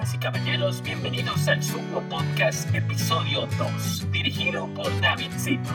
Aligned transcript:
Y 0.00 0.18
caballeros, 0.18 0.82
bienvenidos 0.82 1.46
al 1.48 1.62
Sumo 1.62 2.00
Podcast 2.08 2.74
Episodio 2.74 3.46
2, 3.58 4.10
dirigido 4.10 4.66
por 4.74 4.88
David 5.00 5.30
Zito. 5.38 5.70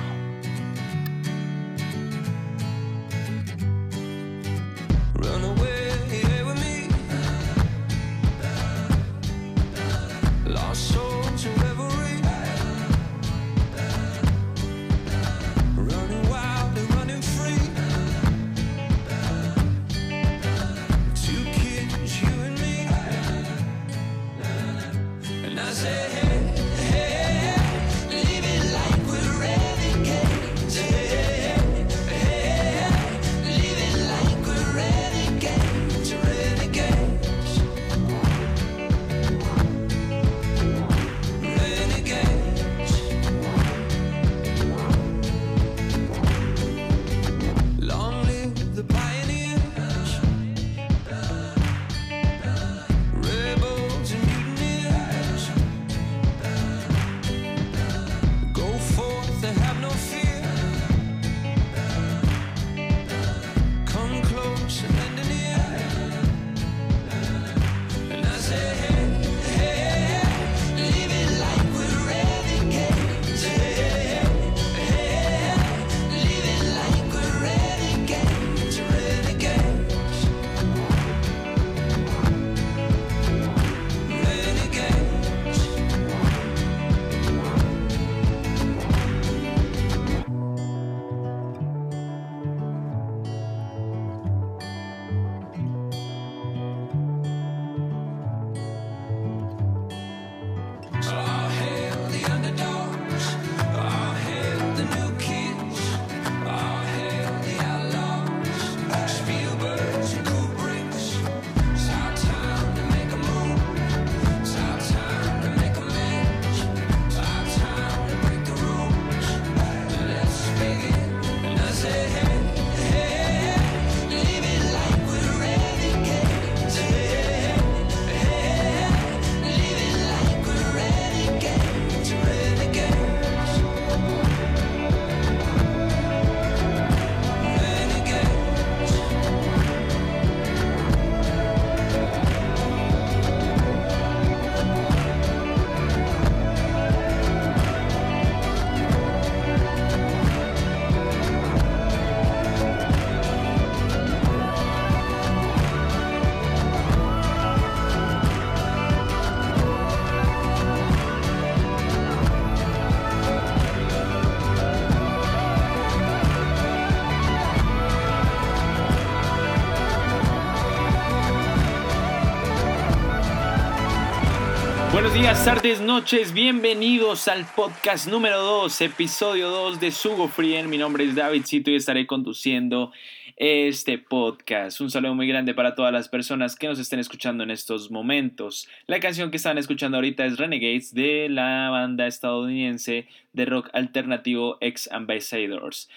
Días, 175.21 175.43
tardes, 175.45 175.81
noches, 175.81 176.31
bienvenidos 176.31 177.27
al 177.27 177.43
podcast 177.55 178.07
número 178.07 178.39
2, 178.39 178.81
episodio 178.81 179.49
2 179.49 179.79
de 179.79 179.89
Sugo 179.89 180.27
Frien. 180.27 180.69
Mi 180.69 180.77
nombre 180.77 181.05
es 181.05 181.15
David 181.15 181.43
Cito 181.43 181.71
y 181.71 181.75
estaré 181.75 182.05
conduciendo 182.05 182.91
este 183.35 183.97
podcast. 183.97 184.79
Un 184.79 184.91
saludo 184.91 185.15
muy 185.15 185.27
grande 185.27 185.55
para 185.55 185.73
todas 185.73 185.91
las 185.91 186.07
personas 186.07 186.55
que 186.55 186.67
nos 186.67 186.77
estén 186.77 186.99
escuchando 186.99 187.43
en 187.43 187.49
estos 187.49 187.89
momentos. 187.89 188.67
La 188.85 188.99
canción 188.99 189.31
que 189.31 189.37
están 189.37 189.57
escuchando 189.57 189.97
ahorita 189.97 190.23
es 190.23 190.37
Renegades 190.37 190.93
de 190.93 191.29
la 191.29 191.71
banda 191.71 192.05
estadounidense 192.05 193.07
de 193.33 193.45
rock 193.45 193.71
alternativo 193.73 194.59
Ex 194.61 194.87
Ambassadors. 194.91 195.89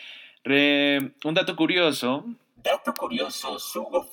Un 0.46 1.34
dato 1.34 1.56
curioso, 1.56 2.24
Dato 2.62 2.92
curioso, 2.92 3.58
Sugo 3.58 4.06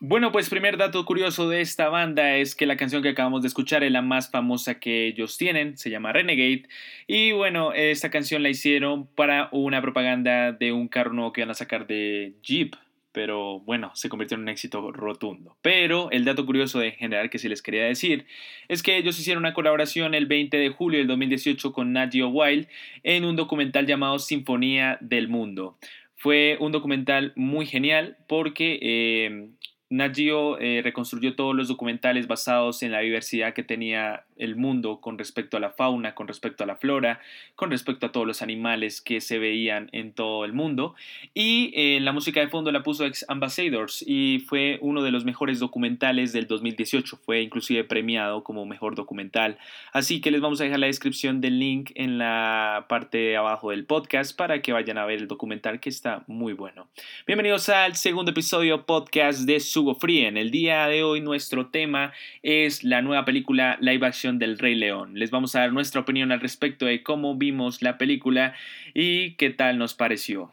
bueno, 0.00 0.32
pues 0.32 0.50
primer 0.50 0.76
dato 0.76 1.04
curioso 1.04 1.48
de 1.48 1.60
esta 1.60 1.88
banda 1.88 2.36
es 2.36 2.54
que 2.54 2.66
la 2.66 2.76
canción 2.76 3.02
que 3.02 3.10
acabamos 3.10 3.42
de 3.42 3.48
escuchar 3.48 3.84
es 3.84 3.92
la 3.92 4.02
más 4.02 4.30
famosa 4.30 4.80
que 4.80 5.06
ellos 5.06 5.38
tienen, 5.38 5.78
se 5.78 5.88
llama 5.88 6.12
Renegade. 6.12 6.68
Y 7.06 7.32
bueno, 7.32 7.72
esta 7.72 8.10
canción 8.10 8.42
la 8.42 8.50
hicieron 8.50 9.06
para 9.06 9.48
una 9.52 9.80
propaganda 9.80 10.52
de 10.52 10.72
un 10.72 10.88
carro 10.88 11.12
nuevo 11.12 11.32
que 11.32 11.40
iban 11.40 11.52
a 11.52 11.54
sacar 11.54 11.86
de 11.86 12.34
Jeep. 12.42 12.74
Pero 13.12 13.60
bueno, 13.60 13.92
se 13.94 14.08
convirtió 14.08 14.34
en 14.34 14.42
un 14.42 14.48
éxito 14.48 14.90
rotundo. 14.90 15.56
Pero 15.62 16.10
el 16.10 16.24
dato 16.24 16.44
curioso 16.44 16.80
de 16.80 16.90
general 16.90 17.30
que 17.30 17.38
sí 17.38 17.48
les 17.48 17.62
quería 17.62 17.84
decir 17.84 18.26
es 18.66 18.82
que 18.82 18.96
ellos 18.96 19.18
hicieron 19.20 19.44
una 19.44 19.54
colaboración 19.54 20.14
el 20.14 20.26
20 20.26 20.56
de 20.56 20.68
julio 20.70 20.98
del 20.98 21.06
2018 21.06 21.72
con 21.72 21.92
Nat 21.92 22.12
Wild 22.12 22.66
en 23.04 23.24
un 23.24 23.36
documental 23.36 23.86
llamado 23.86 24.18
Sinfonía 24.18 24.98
del 25.00 25.28
Mundo. 25.28 25.78
Fue 26.24 26.56
un 26.58 26.72
documental 26.72 27.34
muy 27.36 27.66
genial 27.66 28.16
porque 28.26 28.78
eh, 28.80 29.50
Nat 29.90 30.16
Geo 30.16 30.58
eh, 30.58 30.80
reconstruyó 30.82 31.36
todos 31.36 31.54
los 31.54 31.68
documentales 31.68 32.26
basados 32.28 32.82
en 32.82 32.92
la 32.92 33.00
diversidad 33.00 33.52
que 33.52 33.62
tenía 33.62 34.24
el 34.36 34.56
mundo 34.56 35.00
con 35.00 35.18
respecto 35.18 35.56
a 35.56 35.60
la 35.60 35.70
fauna, 35.70 36.14
con 36.14 36.28
respecto 36.28 36.64
a 36.64 36.66
la 36.66 36.76
flora, 36.76 37.20
con 37.56 37.70
respecto 37.70 38.06
a 38.06 38.12
todos 38.12 38.26
los 38.26 38.42
animales 38.42 39.00
que 39.00 39.20
se 39.20 39.38
veían 39.38 39.88
en 39.92 40.12
todo 40.12 40.44
el 40.44 40.52
mundo. 40.52 40.94
Y 41.34 41.72
eh, 41.74 42.00
la 42.00 42.12
música 42.12 42.40
de 42.40 42.48
fondo 42.48 42.72
la 42.72 42.82
puso 42.82 43.04
Ex 43.04 43.24
Ambassadors 43.28 44.04
y 44.06 44.44
fue 44.46 44.78
uno 44.80 45.02
de 45.02 45.10
los 45.10 45.24
mejores 45.24 45.60
documentales 45.60 46.32
del 46.32 46.46
2018. 46.46 47.16
Fue 47.16 47.42
inclusive 47.42 47.84
premiado 47.84 48.44
como 48.44 48.66
mejor 48.66 48.94
documental. 48.94 49.58
Así 49.92 50.20
que 50.20 50.30
les 50.30 50.40
vamos 50.40 50.60
a 50.60 50.64
dejar 50.64 50.80
la 50.80 50.86
descripción 50.86 51.40
del 51.40 51.58
link 51.58 51.92
en 51.94 52.18
la 52.18 52.86
parte 52.88 53.18
de 53.18 53.36
abajo 53.36 53.70
del 53.70 53.84
podcast 53.84 54.36
para 54.36 54.62
que 54.62 54.72
vayan 54.72 54.98
a 54.98 55.06
ver 55.06 55.18
el 55.18 55.28
documental 55.28 55.80
que 55.80 55.88
está 55.88 56.24
muy 56.26 56.52
bueno. 56.52 56.88
Bienvenidos 57.26 57.68
al 57.68 57.94
segundo 57.94 58.30
episodio 58.32 58.84
podcast 58.86 59.40
de 59.40 59.60
Sugo 59.60 59.94
Frien. 59.94 60.36
El 60.36 60.50
día 60.50 60.86
de 60.86 61.02
hoy 61.02 61.20
nuestro 61.20 61.66
tema 61.66 62.12
es 62.42 62.84
la 62.84 63.02
nueva 63.02 63.24
película 63.24 63.76
live 63.80 64.06
action 64.06 64.23
del 64.32 64.58
Rey 64.58 64.74
León. 64.74 65.12
Les 65.14 65.30
vamos 65.30 65.54
a 65.54 65.60
dar 65.60 65.72
nuestra 65.72 66.00
opinión 66.00 66.32
al 66.32 66.40
respecto 66.40 66.86
de 66.86 67.02
cómo 67.02 67.36
vimos 67.36 67.82
la 67.82 67.98
película 67.98 68.54
y 68.94 69.34
qué 69.34 69.50
tal 69.50 69.76
nos 69.76 69.92
pareció. 69.94 70.52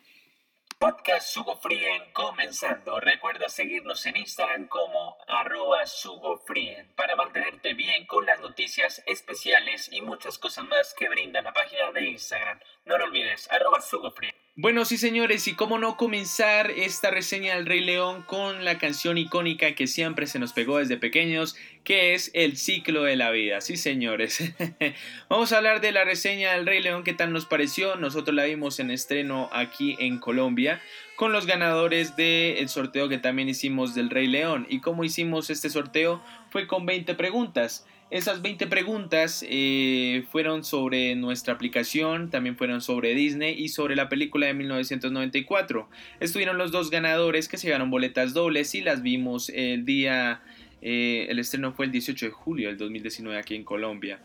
Podcast 0.77 1.27
Sugo 1.27 1.55
Frien 1.57 2.01
comenzando. 2.11 2.99
Recuerda 2.99 3.47
seguirnos 3.47 4.05
en 4.07 4.17
Instagram 4.17 4.67
como 4.67 5.15
arroba 5.27 5.85
Sugo 5.85 6.37
Frien 6.37 6.91
para 6.95 7.15
mantenerte 7.15 7.73
bien 7.73 8.05
con 8.07 8.25
las 8.25 8.41
noticias 8.41 9.01
especiales 9.05 9.89
y 9.93 10.01
muchas 10.01 10.37
cosas 10.37 10.65
más 10.65 10.93
que 10.93 11.07
brinda 11.07 11.41
la 11.41 11.53
página 11.53 11.91
de 11.91 12.09
Instagram. 12.09 12.59
No 12.85 12.97
lo 12.97 13.05
olvides, 13.05 13.49
arroba 13.51 13.79
Sugo 13.79 14.11
Frien. 14.11 14.40
Bueno, 14.57 14.83
sí 14.83 14.97
señores, 14.97 15.47
y 15.47 15.53
cómo 15.53 15.79
no 15.79 15.95
comenzar 15.95 16.71
esta 16.71 17.09
reseña 17.09 17.55
del 17.55 17.65
Rey 17.65 17.79
León 17.79 18.21
con 18.23 18.65
la 18.65 18.77
canción 18.79 19.17
icónica 19.17 19.75
que 19.75 19.87
siempre 19.87 20.27
se 20.27 20.39
nos 20.39 20.51
pegó 20.51 20.79
desde 20.79 20.97
pequeños, 20.97 21.55
que 21.85 22.13
es 22.13 22.31
El 22.33 22.57
ciclo 22.57 23.03
de 23.03 23.15
la 23.15 23.31
vida. 23.31 23.61
Sí 23.61 23.77
señores, 23.77 24.53
vamos 25.29 25.53
a 25.53 25.57
hablar 25.57 25.79
de 25.79 25.93
la 25.93 26.03
reseña 26.03 26.51
del 26.51 26.65
Rey 26.65 26.81
León, 26.81 27.05
qué 27.05 27.13
tal 27.13 27.31
nos 27.31 27.45
pareció. 27.45 27.95
Nosotros 27.95 28.35
la 28.35 28.43
vimos 28.43 28.81
en 28.81 28.91
estreno 28.91 29.49
aquí 29.53 29.95
en 29.99 30.19
Colombia 30.19 30.81
con 31.15 31.31
los 31.31 31.45
ganadores 31.45 32.17
del 32.17 32.67
sorteo 32.67 33.07
que 33.07 33.19
también 33.19 33.47
hicimos 33.47 33.95
del 33.95 34.09
Rey 34.09 34.27
León. 34.27 34.67
¿Y 34.69 34.81
cómo 34.81 35.05
hicimos 35.05 35.49
este 35.49 35.69
sorteo? 35.69 36.21
Fue 36.49 36.67
con 36.67 36.85
20 36.85 37.15
preguntas. 37.15 37.85
Esas 38.11 38.41
20 38.41 38.67
preguntas 38.67 39.45
eh, 39.47 40.25
fueron 40.29 40.65
sobre 40.65 41.15
nuestra 41.15 41.53
aplicación, 41.53 42.29
también 42.29 42.57
fueron 42.57 42.81
sobre 42.81 43.15
Disney 43.15 43.55
y 43.57 43.69
sobre 43.69 43.95
la 43.95 44.09
película 44.09 44.47
de 44.47 44.53
1994. 44.53 45.89
Estuvieron 46.19 46.57
los 46.57 46.73
dos 46.73 46.89
ganadores 46.89 47.47
que 47.47 47.55
se 47.55 47.67
llevaron 47.67 47.89
boletas 47.89 48.33
dobles 48.33 48.75
y 48.75 48.81
las 48.81 49.01
vimos 49.01 49.47
el 49.47 49.85
día, 49.85 50.41
eh, 50.81 51.27
el 51.29 51.39
estreno 51.39 51.71
fue 51.71 51.85
el 51.85 51.93
18 51.93 52.25
de 52.25 52.31
julio 52.33 52.67
del 52.67 52.77
2019 52.77 53.39
aquí 53.39 53.55
en 53.55 53.63
Colombia. 53.63 54.19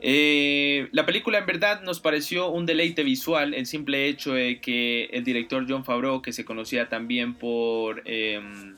Eh, 0.00 0.88
la 0.92 1.06
película 1.06 1.38
en 1.38 1.46
verdad 1.46 1.80
nos 1.80 2.00
pareció 2.00 2.50
un 2.50 2.66
deleite 2.66 3.04
visual, 3.04 3.54
el 3.54 3.64
simple 3.64 4.06
hecho 4.06 4.34
de 4.34 4.60
que 4.60 5.04
el 5.06 5.24
director 5.24 5.64
John 5.66 5.86
Favreau, 5.86 6.20
que 6.20 6.34
se 6.34 6.44
conocía 6.44 6.90
también 6.90 7.32
por 7.32 8.02
em, 8.04 8.74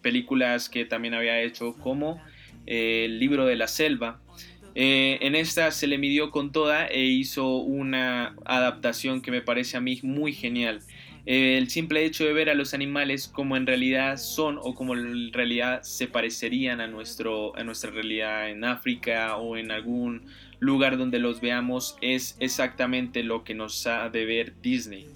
películas 0.00 0.70
que 0.70 0.86
también 0.86 1.12
había 1.12 1.42
hecho 1.42 1.74
como 1.74 2.22
el 2.66 3.18
libro 3.18 3.46
de 3.46 3.56
la 3.56 3.68
selva. 3.68 4.20
Eh, 4.74 5.18
en 5.20 5.34
esta 5.34 5.70
se 5.70 5.86
le 5.86 5.98
midió 5.98 6.30
con 6.30 6.50
toda 6.50 6.86
e 6.86 7.04
hizo 7.04 7.56
una 7.56 8.34
adaptación 8.44 9.20
que 9.20 9.30
me 9.30 9.42
parece 9.42 9.76
a 9.76 9.80
mí 9.80 9.98
muy 10.02 10.32
genial. 10.32 10.80
Eh, 11.24 11.56
el 11.56 11.68
simple 11.70 12.04
hecho 12.04 12.24
de 12.24 12.32
ver 12.32 12.50
a 12.50 12.54
los 12.54 12.74
animales 12.74 13.28
como 13.28 13.56
en 13.56 13.66
realidad 13.66 14.16
son 14.16 14.58
o 14.60 14.74
como 14.74 14.94
en 14.94 15.32
realidad 15.32 15.82
se 15.82 16.08
parecerían 16.08 16.80
a, 16.80 16.88
nuestro, 16.88 17.56
a 17.56 17.62
nuestra 17.62 17.90
realidad 17.90 18.50
en 18.50 18.64
África 18.64 19.36
o 19.36 19.56
en 19.56 19.70
algún 19.70 20.22
lugar 20.58 20.96
donde 20.96 21.20
los 21.20 21.40
veamos 21.40 21.96
es 22.00 22.36
exactamente 22.40 23.22
lo 23.22 23.44
que 23.44 23.54
nos 23.54 23.86
ha 23.86 24.08
de 24.08 24.24
ver 24.24 24.54
Disney. 24.62 25.06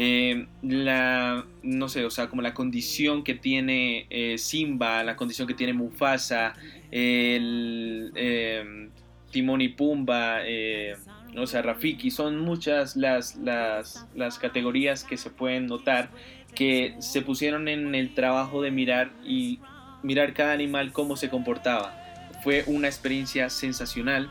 Eh, 0.00 0.46
la, 0.62 1.44
no 1.64 1.88
sé, 1.88 2.04
o 2.04 2.10
sea, 2.10 2.28
como 2.28 2.40
la 2.40 2.54
condición 2.54 3.24
que 3.24 3.34
tiene 3.34 4.06
Simba, 4.38 5.02
la 5.02 5.16
condición 5.16 5.48
que 5.48 5.54
tiene 5.54 5.72
Mufasa, 5.72 6.54
el 6.90 8.12
eh, 8.14 8.88
Timón 9.30 9.60
y 9.60 9.68
Pumba, 9.68 10.40
eh, 10.44 10.96
o 11.36 11.46
sea, 11.46 11.62
Rafiki, 11.62 12.10
son 12.10 12.38
muchas 12.40 12.96
las, 12.96 13.36
las, 13.36 14.06
las 14.14 14.38
categorías 14.38 15.04
que 15.04 15.16
se 15.16 15.30
pueden 15.30 15.66
notar 15.66 16.10
que 16.54 16.94
se 16.98 17.22
pusieron 17.22 17.68
en 17.68 17.94
el 17.94 18.14
trabajo 18.14 18.62
de 18.62 18.70
mirar 18.70 19.12
y 19.24 19.60
mirar 20.02 20.32
cada 20.32 20.52
animal 20.52 20.92
cómo 20.92 21.16
se 21.16 21.28
comportaba. 21.28 21.94
Fue 22.42 22.64
una 22.66 22.88
experiencia 22.88 23.50
sensacional, 23.50 24.30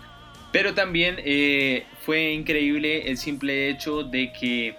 pero 0.52 0.74
también 0.74 1.18
eh, 1.20 1.86
fue 2.02 2.34
increíble 2.34 3.10
el 3.10 3.18
simple 3.18 3.70
hecho 3.70 4.04
de 4.04 4.34
que 4.34 4.76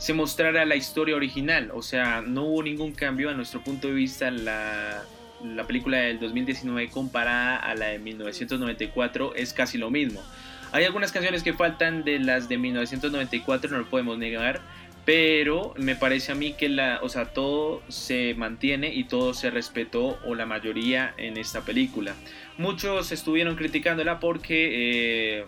se 0.00 0.12
mostrara 0.14 0.64
la 0.64 0.74
historia 0.74 1.14
original, 1.14 1.70
o 1.72 1.82
sea, 1.82 2.20
no 2.20 2.46
hubo 2.46 2.64
ningún 2.64 2.90
cambio 2.90 3.30
a 3.30 3.34
nuestro 3.34 3.62
punto 3.62 3.86
de 3.86 3.94
vista 3.94 4.32
la 4.32 5.04
la 5.44 5.66
película 5.66 5.98
del 5.98 6.18
2019 6.18 6.88
comparada 6.88 7.56
a 7.56 7.74
la 7.74 7.86
de 7.86 7.98
1994 7.98 9.34
es 9.34 9.52
casi 9.52 9.78
lo 9.78 9.90
mismo. 9.90 10.22
Hay 10.72 10.84
algunas 10.84 11.12
canciones 11.12 11.42
que 11.42 11.52
faltan 11.52 12.04
de 12.04 12.18
las 12.18 12.48
de 12.48 12.58
1994, 12.58 13.70
no 13.70 13.78
lo 13.78 13.90
podemos 13.90 14.18
negar, 14.18 14.60
pero 15.04 15.74
me 15.76 15.96
parece 15.96 16.32
a 16.32 16.34
mí 16.34 16.52
que 16.52 16.68
la, 16.68 17.00
o 17.02 17.08
sea, 17.08 17.32
todo 17.32 17.82
se 17.88 18.34
mantiene 18.34 18.94
y 18.94 19.04
todo 19.04 19.34
se 19.34 19.50
respetó 19.50 20.18
o 20.24 20.34
la 20.34 20.46
mayoría 20.46 21.14
en 21.16 21.36
esta 21.38 21.62
película. 21.62 22.14
Muchos 22.56 23.10
estuvieron 23.10 23.56
criticándola 23.56 24.20
porque 24.20 25.40
eh, 25.40 25.44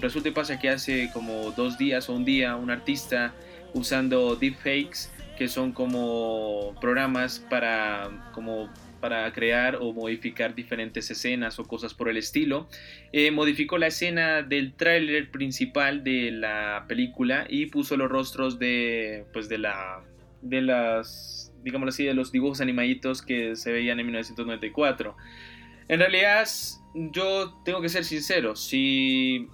resulta 0.00 0.30
y 0.30 0.32
pasa 0.32 0.58
que 0.58 0.70
hace 0.70 1.10
como 1.12 1.52
dos 1.52 1.78
días 1.78 2.08
o 2.08 2.14
un 2.14 2.24
día 2.24 2.56
un 2.56 2.70
artista 2.70 3.34
usando 3.74 4.36
deepfakes 4.36 5.10
que 5.36 5.48
son 5.48 5.72
como 5.72 6.74
programas 6.80 7.40
para 7.40 8.30
como 8.32 8.70
para 9.04 9.30
crear 9.34 9.76
o 9.82 9.92
modificar 9.92 10.54
diferentes 10.54 11.10
escenas 11.10 11.58
o 11.58 11.64
cosas 11.64 11.92
por 11.92 12.08
el 12.08 12.16
estilo. 12.16 12.68
Eh, 13.12 13.30
modificó 13.32 13.76
la 13.76 13.88
escena 13.88 14.40
del 14.40 14.72
tráiler 14.72 15.30
principal 15.30 16.02
de 16.02 16.30
la 16.30 16.86
película 16.88 17.44
y 17.50 17.66
puso 17.66 17.98
los 17.98 18.08
rostros 18.08 18.58
de, 18.58 19.26
pues 19.34 19.50
de 19.50 19.58
la, 19.58 20.02
de 20.40 20.62
las, 20.62 21.52
digámoslo 21.62 21.90
así, 21.90 22.04
de 22.04 22.14
los 22.14 22.32
dibujos 22.32 22.62
animaditos 22.62 23.20
que 23.20 23.56
se 23.56 23.72
veían 23.72 24.00
en 24.00 24.06
1994. 24.06 25.14
En 25.88 25.98
realidad, 25.98 26.48
yo 26.94 27.60
tengo 27.62 27.82
que 27.82 27.90
ser 27.90 28.06
sincero, 28.06 28.56
si 28.56 29.48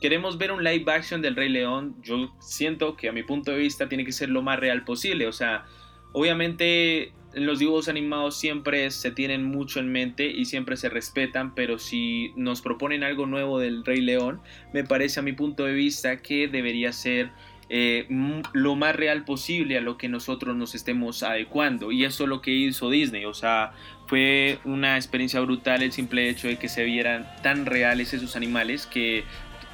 queremos 0.00 0.38
ver 0.38 0.52
un 0.52 0.62
live 0.62 0.84
action 0.90 1.22
del 1.22 1.36
Rey 1.36 1.48
León, 1.48 1.96
yo 2.02 2.34
siento 2.40 2.96
que 2.96 3.08
a 3.08 3.12
mi 3.12 3.22
punto 3.22 3.52
de 3.52 3.58
vista 3.58 3.88
tiene 3.88 4.04
que 4.04 4.12
ser 4.12 4.28
lo 4.28 4.42
más 4.42 4.58
real 4.58 4.84
posible. 4.84 5.26
O 5.26 5.32
sea, 5.32 5.64
obviamente 6.12 7.12
en 7.34 7.44
los 7.44 7.58
dibujos 7.58 7.88
animados 7.88 8.38
siempre 8.38 8.90
se 8.90 9.10
tienen 9.10 9.44
mucho 9.44 9.78
en 9.78 9.92
mente 9.92 10.26
y 10.26 10.46
siempre 10.46 10.76
se 10.76 10.88
respetan, 10.88 11.54
pero 11.54 11.78
si 11.78 12.32
nos 12.34 12.62
proponen 12.62 13.04
algo 13.04 13.26
nuevo 13.26 13.58
del 13.58 13.84
Rey 13.84 14.00
León, 14.00 14.40
me 14.72 14.84
parece 14.84 15.20
a 15.20 15.22
mi 15.22 15.32
punto 15.32 15.64
de 15.64 15.74
vista 15.74 16.22
que 16.22 16.48
debería 16.48 16.92
ser 16.92 17.30
eh, 17.68 18.06
lo 18.52 18.76
más 18.76 18.94
real 18.94 19.24
posible 19.24 19.76
a 19.76 19.80
lo 19.80 19.98
que 19.98 20.08
nosotros 20.08 20.56
nos 20.56 20.74
estemos 20.74 21.22
adecuando. 21.22 21.90
Y 21.90 22.04
eso 22.04 22.24
es 22.24 22.28
lo 22.30 22.40
que 22.40 22.52
hizo 22.52 22.90
Disney. 22.90 23.24
O 23.24 23.34
sea, 23.34 23.72
fue 24.06 24.58
una 24.64 24.96
experiencia 24.96 25.40
brutal 25.40 25.82
el 25.82 25.92
simple 25.92 26.28
hecho 26.28 26.48
de 26.48 26.58
que 26.58 26.68
se 26.68 26.84
vieran 26.84 27.26
tan 27.42 27.66
reales 27.66 28.14
esos 28.14 28.36
animales 28.36 28.86
que 28.86 29.24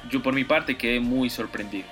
yo 0.09 0.21
por 0.21 0.33
mi 0.33 0.43
parte 0.43 0.77
quedé 0.77 0.99
muy 0.99 1.29
sorprendido. 1.29 1.87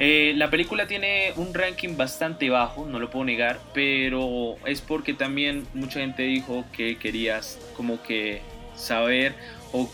Eh, 0.00 0.32
la 0.36 0.48
película 0.48 0.86
tiene 0.86 1.32
un 1.34 1.52
ranking 1.52 1.96
bastante 1.96 2.50
bajo, 2.50 2.86
no 2.86 3.00
lo 3.00 3.10
puedo 3.10 3.24
negar, 3.24 3.58
pero 3.74 4.54
es 4.64 4.80
porque 4.80 5.12
también 5.12 5.66
mucha 5.74 5.98
gente 5.98 6.22
dijo 6.22 6.64
que 6.72 6.96
querías 6.98 7.58
como 7.76 8.00
que 8.00 8.40
saber 8.76 9.34
o, 9.72 9.90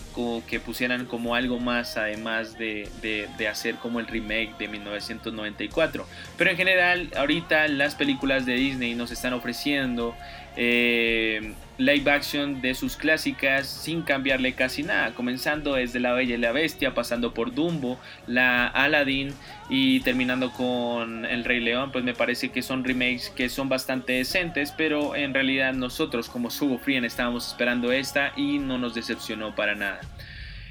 que 0.46 0.60
pusieran 0.60 1.06
como 1.06 1.34
algo 1.34 1.58
más 1.58 1.96
además 1.96 2.56
de, 2.58 2.88
hacer 3.50 3.76
como 3.76 3.98
el 3.98 4.06
remake 4.06 4.56
de 4.58 4.68
1994. 4.68 6.06
Pero 6.36 6.50
en 6.50 6.56
general 6.56 7.10
ahorita 7.16 7.66
las 7.68 7.94
películas 7.94 8.44
de 8.44 8.54
Disney 8.54 8.94
nos 8.94 9.10
están 9.10 9.32
ofreciendo 9.32 10.14
eh, 10.56 11.54
live 11.78 12.10
action 12.10 12.60
de 12.60 12.74
sus 12.74 12.96
clásicas 12.96 13.66
sin 13.66 14.02
cambiarle 14.02 14.54
casi 14.54 14.82
nada, 14.82 15.14
comenzando 15.14 15.74
desde 15.74 16.00
La 16.00 16.12
Bella 16.12 16.34
y 16.34 16.38
la 16.38 16.52
Bestia, 16.52 16.94
pasando 16.94 17.34
por 17.34 17.54
Dumbo, 17.54 17.98
la 18.26 18.66
Aladdin 18.66 19.34
y 19.68 20.00
terminando 20.00 20.52
con 20.52 21.24
El 21.24 21.44
Rey 21.44 21.60
León, 21.60 21.90
pues 21.92 22.04
me 22.04 22.14
parece 22.14 22.50
que 22.50 22.62
son 22.62 22.84
remakes 22.84 23.30
que 23.30 23.48
son 23.48 23.68
bastante 23.68 24.14
decentes, 24.14 24.72
pero 24.76 25.16
en 25.16 25.34
realidad 25.34 25.72
nosotros 25.72 26.28
como 26.28 26.50
Sugo 26.50 26.78
Frien 26.78 27.04
estábamos 27.04 27.48
esperando 27.48 27.92
esta 27.92 28.32
y 28.36 28.58
no 28.58 28.78
nos 28.78 28.94
decepcionó 28.94 29.54
para 29.54 29.74
nada. 29.74 30.00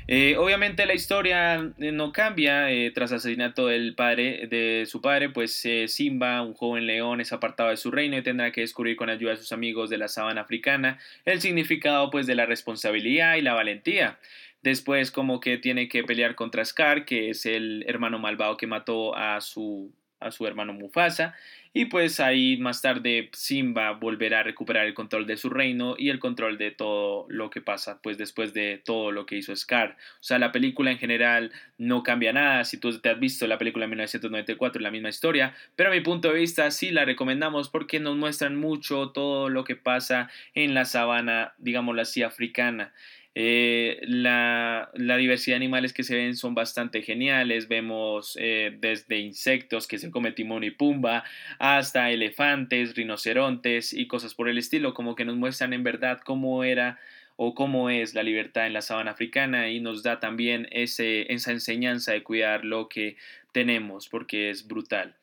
Eh, 0.08 0.36
obviamente 0.38 0.86
la 0.86 0.94
historia 0.94 1.56
eh, 1.78 1.92
no 1.92 2.12
cambia 2.12 2.70
eh, 2.72 2.92
tras 2.92 3.12
asesinato 3.12 3.68
del 3.68 3.96
padre 3.96 4.48
de 4.48 4.86
su 4.86 5.02
padre, 5.02 5.30
pues 5.30 5.66
Simba, 5.88 6.42
un 6.42 6.54
joven 6.54 6.88
león, 6.88 7.22
es 7.22 7.32
apartado 7.32 7.70
de 7.70 7.78
su 7.78 7.90
reino 7.92 8.18
y 8.18 8.22
tendrá 8.22 8.52
que 8.52 8.62
descubrir 8.62 8.96
con 8.96 9.10
ayuda 9.10 9.32
de 9.32 9.38
sus 9.38 9.52
amigos 9.52 9.90
de 9.90 9.98
la 9.98 10.08
sabana 10.08 10.42
africana 10.42 11.00
el 11.26 11.42
significado 11.42 12.10
pues 12.10 12.28
de 12.28 12.36
la 12.36 12.46
responsabilidad 12.46 13.36
y 13.36 13.42
la 13.42 13.54
valentía. 13.54 14.20
Después 14.62 15.12
como 15.12 15.40
que 15.40 15.58
tiene 15.58 15.90
que 15.90 16.04
pelear 16.04 16.36
contra 16.36 16.64
Scar, 16.64 17.06
que 17.06 17.30
es 17.30 17.46
el 17.46 17.84
hermano 17.88 18.20
malvado 18.20 18.58
que 18.58 18.68
mató 18.68 19.16
a 19.16 19.42
su 19.42 19.94
a 20.20 20.32
su 20.32 20.48
hermano 20.48 20.72
Mufasa 20.72 21.36
y 21.74 21.86
pues 21.86 22.20
ahí 22.20 22.58
más 22.58 22.82
tarde 22.82 23.30
Simba 23.34 23.92
volverá 23.92 24.42
a 24.42 24.44
recuperar 24.44 24.86
el 24.86 24.94
control 24.94 25.26
de 25.26 25.38
su 25.38 25.50
reino 25.50 25.96
y 25.98 26.10
el 26.10 26.20
control 26.20 26.60
de 26.60 26.70
todo 26.70 27.26
lo 27.30 27.50
que 27.50 27.62
pasa 27.62 28.00
pues 28.04 28.18
después 28.20 28.54
de 28.54 28.80
todo 28.86 29.12
lo 29.12 29.26
que 29.26 29.38
hizo 29.38 29.56
Scar. 29.56 29.98
O 30.20 30.24
sea, 30.24 30.38
la 30.38 30.52
película 30.52 30.92
en 30.92 31.00
general 31.00 31.52
no 31.80 32.04
cambia 32.04 32.32
nada, 32.32 32.64
si 32.64 32.78
tú 32.78 33.00
te 33.00 33.10
has 33.10 33.20
visto 33.20 33.48
la 33.48 33.58
película 33.58 33.86
de 33.86 33.90
1994 33.90 34.82
la 34.82 34.92
misma 34.92 35.10
historia, 35.10 35.56
pero 35.76 35.90
a 35.90 35.94
mi 35.94 36.02
punto 36.02 36.30
de 36.30 36.40
vista 36.40 36.70
sí 36.70 36.92
la 36.92 37.06
recomendamos 37.06 37.70
porque 37.70 38.00
nos 38.00 38.16
muestran 38.18 38.56
mucho 38.56 39.10
todo 39.10 39.50
lo 39.50 39.64
que 39.64 39.76
pasa 39.76 40.30
en 40.54 40.76
la 40.76 40.86
sabana, 40.86 41.54
digámoslo 41.58 42.02
así, 42.04 42.22
africana. 42.22 42.94
Eh, 43.36 44.00
la, 44.04 44.92
diversidad 44.94 45.54
de 45.54 45.58
animales 45.58 45.92
que 45.92 46.04
se 46.04 46.16
ven 46.16 46.36
son 46.36 46.54
bastante 46.54 47.02
geniales. 47.02 47.68
Vemos 47.68 48.38
eh, 48.40 48.76
desde 48.80 49.18
insectos 49.20 49.88
que 49.88 49.98
se 49.98 50.12
come 50.12 50.32
Timón 50.32 50.64
y 50.64 50.72
Pumba 50.72 51.24
hasta 51.60 52.12
elefantes, 52.12 52.96
rinocerontes 52.96 53.94
y 53.94 54.08
cosas 54.08 54.36
por 54.36 54.50
el 54.50 54.58
estilo, 54.58 54.94
como 54.94 55.16
que 55.16 55.26
nos 55.26 55.36
muestran 55.36 55.74
en 55.74 55.84
verdad 55.84 56.22
cómo 56.24 56.64
era 56.64 57.00
o 57.36 57.56
cómo 57.56 57.90
es 57.90 58.14
la 58.14 58.22
libertad 58.22 58.68
en 58.68 58.74
la 58.74 58.82
sabana 58.82 59.12
africana 59.12 59.70
y 59.70 59.80
nos 59.80 60.04
da 60.04 60.20
también 60.20 60.68
ese, 60.72 61.34
esa 61.34 61.52
enseñanza 61.52 62.12
de 62.14 62.22
cuidar 62.22 62.64
lo 62.64 62.88
que 62.88 63.18
tenemos 63.52 64.08
porque 64.08 64.52
es 64.52 64.68
brutal. 64.68 65.16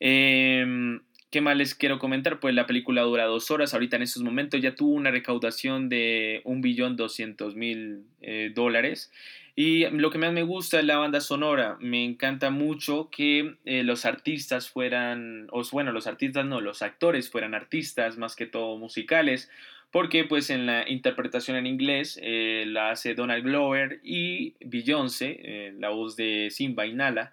Em, 0.00 1.00
¿Qué 1.30 1.42
más 1.42 1.58
les 1.58 1.74
quiero 1.74 1.98
comentar? 1.98 2.40
Pues 2.40 2.54
la 2.54 2.66
película 2.66 3.02
dura 3.02 3.26
dos 3.26 3.50
horas. 3.50 3.74
Ahorita 3.74 3.96
en 3.96 4.02
estos 4.02 4.22
momentos 4.22 4.62
ya 4.62 4.74
tuvo 4.74 4.94
una 4.94 5.10
recaudación 5.10 5.90
de 5.90 6.40
1.200.000 6.46 8.02
eh, 8.22 8.50
dólares. 8.54 9.12
Y 9.54 9.84
lo 9.90 10.10
que 10.10 10.16
más 10.16 10.32
me 10.32 10.42
gusta 10.42 10.78
es 10.78 10.86
la 10.86 10.96
banda 10.96 11.20
sonora. 11.20 11.76
Me 11.80 12.02
encanta 12.02 12.48
mucho 12.48 13.10
que 13.10 13.56
eh, 13.66 13.82
los 13.82 14.06
artistas 14.06 14.70
fueran, 14.70 15.48
o 15.50 15.62
bueno, 15.70 15.92
los 15.92 16.06
artistas 16.06 16.46
no, 16.46 16.62
los 16.62 16.80
actores 16.80 17.28
fueran 17.30 17.54
artistas, 17.54 18.16
más 18.16 18.34
que 18.34 18.46
todo 18.46 18.78
musicales. 18.78 19.50
Porque 19.90 20.24
pues 20.24 20.48
en 20.48 20.64
la 20.64 20.88
interpretación 20.88 21.58
en 21.58 21.66
inglés 21.66 22.18
eh, 22.22 22.64
la 22.66 22.90
hace 22.90 23.14
Donald 23.14 23.44
Glover 23.44 24.00
y 24.02 24.54
Beyoncé, 24.60 25.74
la 25.78 25.90
voz 25.90 26.16
de 26.16 26.48
Simba 26.50 26.86
y 26.86 26.94
Nala 26.94 27.32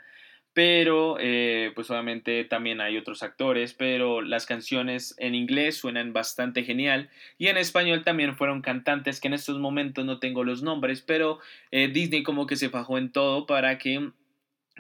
pero 0.56 1.18
eh, 1.20 1.74
pues 1.76 1.92
obviamente 1.92 2.46
también 2.46 2.80
hay 2.80 2.96
otros 2.96 3.24
actores, 3.24 3.74
pero 3.74 4.22
las 4.22 4.46
canciones 4.46 5.14
en 5.18 5.36
inglés 5.36 5.76
suenan 5.76 6.14
bastante 6.14 6.64
genial 6.64 7.10
y 7.38 7.48
en 7.48 7.58
español 7.58 8.06
también 8.06 8.38
fueron 8.38 8.62
cantantes 8.62 9.20
que 9.20 9.28
en 9.28 9.34
estos 9.34 9.60
momentos 9.60 10.06
no 10.06 10.20
tengo 10.20 10.46
los 10.46 10.64
nombres, 10.64 11.02
pero 11.02 11.40
eh, 11.72 11.90
Disney 11.90 12.24
como 12.24 12.48
que 12.48 12.56
se 12.56 12.70
fajó 12.70 12.98
en 12.98 13.12
todo 13.12 13.46
para 13.46 13.78
que 13.78 14.12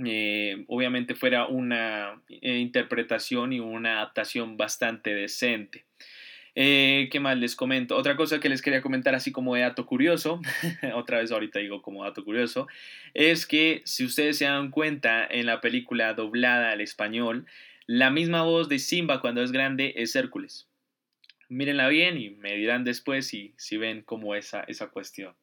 eh, 0.06 0.64
obviamente 0.70 1.14
fuera 1.14 1.46
una 1.46 2.22
interpretación 2.30 3.52
y 3.52 3.60
una 3.60 3.98
adaptación 3.98 4.56
bastante 4.56 5.14
decente. 5.14 5.84
Eh, 6.58 7.10
¿Qué 7.12 7.20
más 7.20 7.38
les 7.38 7.56
comento? 7.56 7.98
Otra 7.98 8.16
cosa 8.16 8.40
que 8.40 8.48
les 8.48 8.62
quería 8.62 8.82
comentar 8.82 9.14
así 9.14 9.34
como 9.34 9.56
de 9.56 9.62
dato 9.62 9.86
curioso, 9.86 10.42
otra 10.96 11.20
vez 11.20 11.32
ahorita 11.32 11.60
digo 11.60 11.82
como 11.82 12.06
dato 12.06 12.24
curioso, 12.24 12.68
es 13.14 13.46
que 13.46 13.82
si 13.84 14.06
ustedes 14.06 14.38
se 14.38 14.46
dan 14.46 14.72
cuenta 14.72 15.28
en 15.30 15.46
la 15.48 15.60
película 15.60 16.14
doblada 16.14 16.72
al 16.72 16.80
español, 16.80 17.46
la 17.88 18.10
misma 18.10 18.44
voz 18.44 18.70
de 18.70 18.80
Simba 18.80 19.20
cuando 19.20 19.44
es 19.44 19.52
grande 19.52 19.94
es 19.98 20.16
Hércules. 20.16 20.68
Mírenla 21.50 21.90
bien 21.90 22.18
y 22.18 22.30
me 22.32 22.56
dirán 22.56 22.86
después 22.86 23.28
si, 23.28 23.54
si 23.58 23.78
ven 23.78 24.02
como 24.02 24.34
esa, 24.34 24.62
esa 24.62 24.88
cuestión. 24.88 25.36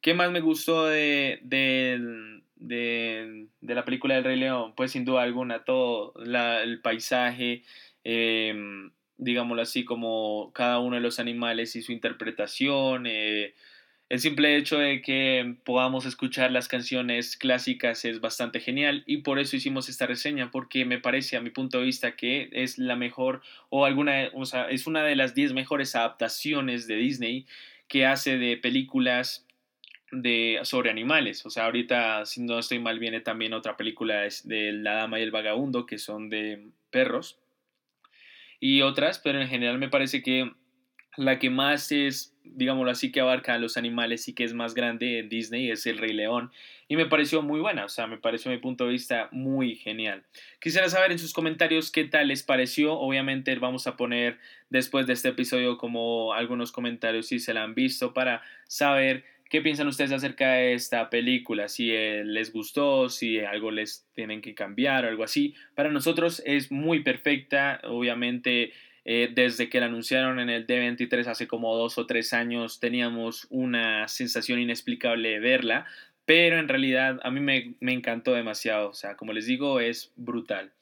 ¿Qué 0.00 0.14
más 0.14 0.30
me 0.30 0.40
gustó 0.40 0.86
de, 0.86 1.40
de, 1.42 2.40
de, 2.56 3.74
la 3.74 3.84
película 3.84 4.14
del 4.14 4.24
Rey 4.24 4.38
León? 4.38 4.74
Pues 4.76 4.92
sin 4.92 5.04
duda 5.04 5.22
alguna 5.22 5.64
todo 5.64 6.14
el 6.22 6.80
paisaje, 6.80 7.62
eh, 8.04 8.54
digámoslo 9.16 9.62
así, 9.62 9.84
como 9.84 10.52
cada 10.54 10.78
uno 10.78 10.96
de 10.96 11.02
los 11.02 11.18
animales 11.18 11.76
y 11.76 11.82
su 11.82 11.92
interpretación. 11.92 13.06
Eh, 13.06 13.54
el 14.10 14.20
simple 14.20 14.56
hecho 14.56 14.78
de 14.78 15.00
que 15.00 15.56
podamos 15.64 16.04
escuchar 16.04 16.52
las 16.52 16.68
canciones 16.68 17.36
clásicas 17.36 18.04
es 18.04 18.20
bastante 18.20 18.60
genial 18.60 19.02
y 19.06 19.18
por 19.18 19.38
eso 19.38 19.56
hicimos 19.56 19.88
esta 19.88 20.06
reseña, 20.06 20.50
porque 20.50 20.84
me 20.84 20.98
parece 20.98 21.36
a 21.36 21.40
mi 21.40 21.50
punto 21.50 21.78
de 21.78 21.84
vista 21.84 22.14
que 22.14 22.50
es 22.52 22.78
la 22.78 22.96
mejor 22.96 23.42
o 23.70 23.86
alguna, 23.86 24.30
o 24.34 24.44
sea, 24.44 24.68
es 24.68 24.86
una 24.86 25.02
de 25.02 25.16
las 25.16 25.34
10 25.34 25.54
mejores 25.54 25.96
adaptaciones 25.96 26.86
de 26.86 26.96
Disney 26.96 27.46
que 27.88 28.06
hace 28.06 28.36
de 28.38 28.56
películas 28.56 29.46
de, 30.12 30.60
sobre 30.64 30.90
animales. 30.90 31.44
O 31.46 31.50
sea, 31.50 31.64
ahorita, 31.64 32.26
si 32.26 32.42
no 32.42 32.58
estoy 32.58 32.78
mal, 32.78 32.98
viene 32.98 33.20
también 33.20 33.54
otra 33.54 33.76
película 33.76 34.28
de 34.44 34.72
La 34.72 34.94
Dama 34.94 35.18
y 35.18 35.22
el 35.22 35.30
Vagabundo, 35.30 35.86
que 35.86 35.98
son 35.98 36.28
de 36.28 36.68
perros 36.90 37.38
y 38.64 38.80
otras, 38.80 39.18
pero 39.18 39.42
en 39.42 39.48
general 39.48 39.76
me 39.76 39.90
parece 39.90 40.22
que 40.22 40.50
la 41.18 41.38
que 41.38 41.50
más 41.50 41.92
es, 41.92 42.34
digámoslo 42.44 42.90
así, 42.90 43.12
que 43.12 43.20
abarca 43.20 43.52
a 43.52 43.58
los 43.58 43.76
animales 43.76 44.26
y 44.26 44.32
que 44.32 44.42
es 44.42 44.54
más 44.54 44.72
grande 44.72 45.18
en 45.18 45.28
Disney 45.28 45.70
es 45.70 45.84
El 45.84 45.98
Rey 45.98 46.14
León. 46.14 46.50
Y 46.88 46.96
me 46.96 47.04
pareció 47.04 47.42
muy 47.42 47.60
buena, 47.60 47.84
o 47.84 47.90
sea, 47.90 48.06
me 48.06 48.16
pareció 48.16 48.50
a 48.50 48.54
mi 48.54 48.60
punto 48.62 48.86
de 48.86 48.92
vista 48.92 49.28
muy 49.32 49.74
genial. 49.74 50.24
Quisiera 50.62 50.88
saber 50.88 51.12
en 51.12 51.18
sus 51.18 51.34
comentarios 51.34 51.90
qué 51.92 52.04
tal 52.04 52.28
les 52.28 52.42
pareció. 52.42 52.94
Obviamente 52.94 53.54
vamos 53.56 53.86
a 53.86 53.98
poner 53.98 54.38
después 54.70 55.06
de 55.06 55.12
este 55.12 55.28
episodio 55.28 55.76
como 55.76 56.32
algunos 56.32 56.72
comentarios 56.72 57.26
si 57.26 57.40
se 57.40 57.52
la 57.52 57.64
han 57.64 57.74
visto 57.74 58.14
para 58.14 58.40
saber 58.66 59.24
¿Qué 59.54 59.62
piensan 59.62 59.86
ustedes 59.86 60.10
acerca 60.10 60.54
de 60.54 60.74
esta 60.74 61.08
película? 61.10 61.68
Si 61.68 61.92
eh, 61.92 62.24
les 62.24 62.52
gustó, 62.52 63.08
si 63.08 63.38
algo 63.38 63.70
les 63.70 64.04
tienen 64.12 64.40
que 64.40 64.52
cambiar 64.52 65.04
o 65.04 65.08
algo 65.08 65.22
así. 65.22 65.54
Para 65.76 65.92
nosotros 65.92 66.42
es 66.44 66.72
muy 66.72 67.04
perfecta, 67.04 67.80
obviamente. 67.84 68.72
Eh, 69.04 69.30
desde 69.32 69.68
que 69.68 69.78
la 69.78 69.86
anunciaron 69.86 70.40
en 70.40 70.50
el 70.50 70.66
D23 70.66 71.28
hace 71.28 71.46
como 71.46 71.76
dos 71.76 71.98
o 71.98 72.06
tres 72.06 72.32
años 72.32 72.80
teníamos 72.80 73.46
una 73.48 74.08
sensación 74.08 74.58
inexplicable 74.58 75.28
de 75.28 75.38
verla, 75.38 75.86
pero 76.26 76.58
en 76.58 76.66
realidad 76.66 77.20
a 77.22 77.30
mí 77.30 77.38
me, 77.38 77.74
me 77.78 77.92
encantó 77.92 78.34
demasiado, 78.34 78.90
o 78.90 78.94
sea, 78.94 79.14
como 79.14 79.32
les 79.32 79.46
digo, 79.46 79.78
es 79.78 80.10
brutal. 80.16 80.72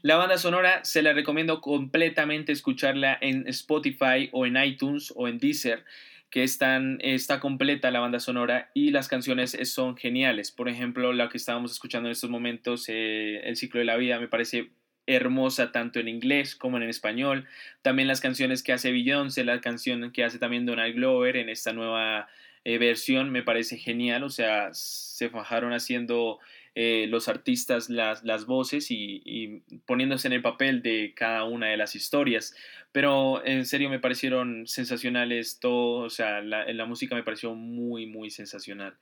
La 0.00 0.16
banda 0.16 0.38
sonora 0.38 0.82
se 0.86 1.02
la 1.02 1.12
recomiendo 1.12 1.60
completamente 1.60 2.52
escucharla 2.52 3.18
en 3.20 3.46
Spotify 3.48 4.30
o 4.32 4.46
en 4.46 4.56
iTunes 4.56 5.12
o 5.16 5.28
en 5.28 5.38
Deezer 5.38 5.84
que 6.32 6.42
están, 6.42 6.98
está 7.02 7.40
completa 7.40 7.90
la 7.90 8.00
banda 8.00 8.18
sonora 8.18 8.70
y 8.72 8.90
las 8.90 9.06
canciones 9.06 9.54
son 9.64 9.98
geniales. 9.98 10.50
Por 10.50 10.70
ejemplo, 10.70 11.12
la 11.12 11.28
que 11.28 11.36
estábamos 11.36 11.72
escuchando 11.72 12.08
en 12.08 12.12
estos 12.12 12.30
momentos, 12.30 12.86
eh, 12.88 13.42
El 13.44 13.56
ciclo 13.56 13.80
de 13.80 13.84
la 13.84 13.98
vida, 13.98 14.18
me 14.18 14.28
parece 14.28 14.70
hermosa 15.06 15.72
tanto 15.72 16.00
en 16.00 16.08
inglés 16.08 16.56
como 16.56 16.78
en 16.78 16.84
español. 16.84 17.46
También 17.82 18.08
las 18.08 18.22
canciones 18.22 18.62
que 18.62 18.72
hace 18.72 18.92
Beyoncé, 18.92 19.44
la 19.44 19.60
canción 19.60 20.10
que 20.10 20.24
hace 20.24 20.38
también 20.38 20.64
Donald 20.64 20.94
Glover 20.94 21.36
en 21.36 21.50
esta 21.50 21.74
nueva 21.74 22.28
eh, 22.64 22.78
versión 22.78 23.28
me 23.28 23.42
parece 23.42 23.76
genial. 23.76 24.24
O 24.24 24.30
sea, 24.30 24.70
se 24.72 25.28
fajaron 25.28 25.74
haciendo 25.74 26.38
eh, 26.74 27.06
los 27.08 27.28
artistas 27.28 27.90
las, 27.90 28.24
las 28.24 28.46
voces 28.46 28.90
y, 28.90 29.62
poniéndose 29.86 30.28
en 30.28 30.34
el 30.34 30.42
papel 30.42 30.82
de 30.82 31.12
cada 31.14 31.44
una 31.44 31.68
de 31.68 31.76
las 31.76 31.94
historias. 31.94 32.54
Pero 32.92 33.44
en 33.44 33.66
serio 33.66 33.90
me 33.90 33.98
parecieron 33.98 34.66
sensacionales 34.66 35.60
todo, 35.60 36.04
o 36.04 36.10
sea, 36.10 36.40
la, 36.40 36.70
la 36.72 36.86
música 36.86 37.14
me 37.14 37.22
pareció 37.22 37.54
muy, 37.54 38.06
muy 38.06 38.30
sensacional. 38.30 38.96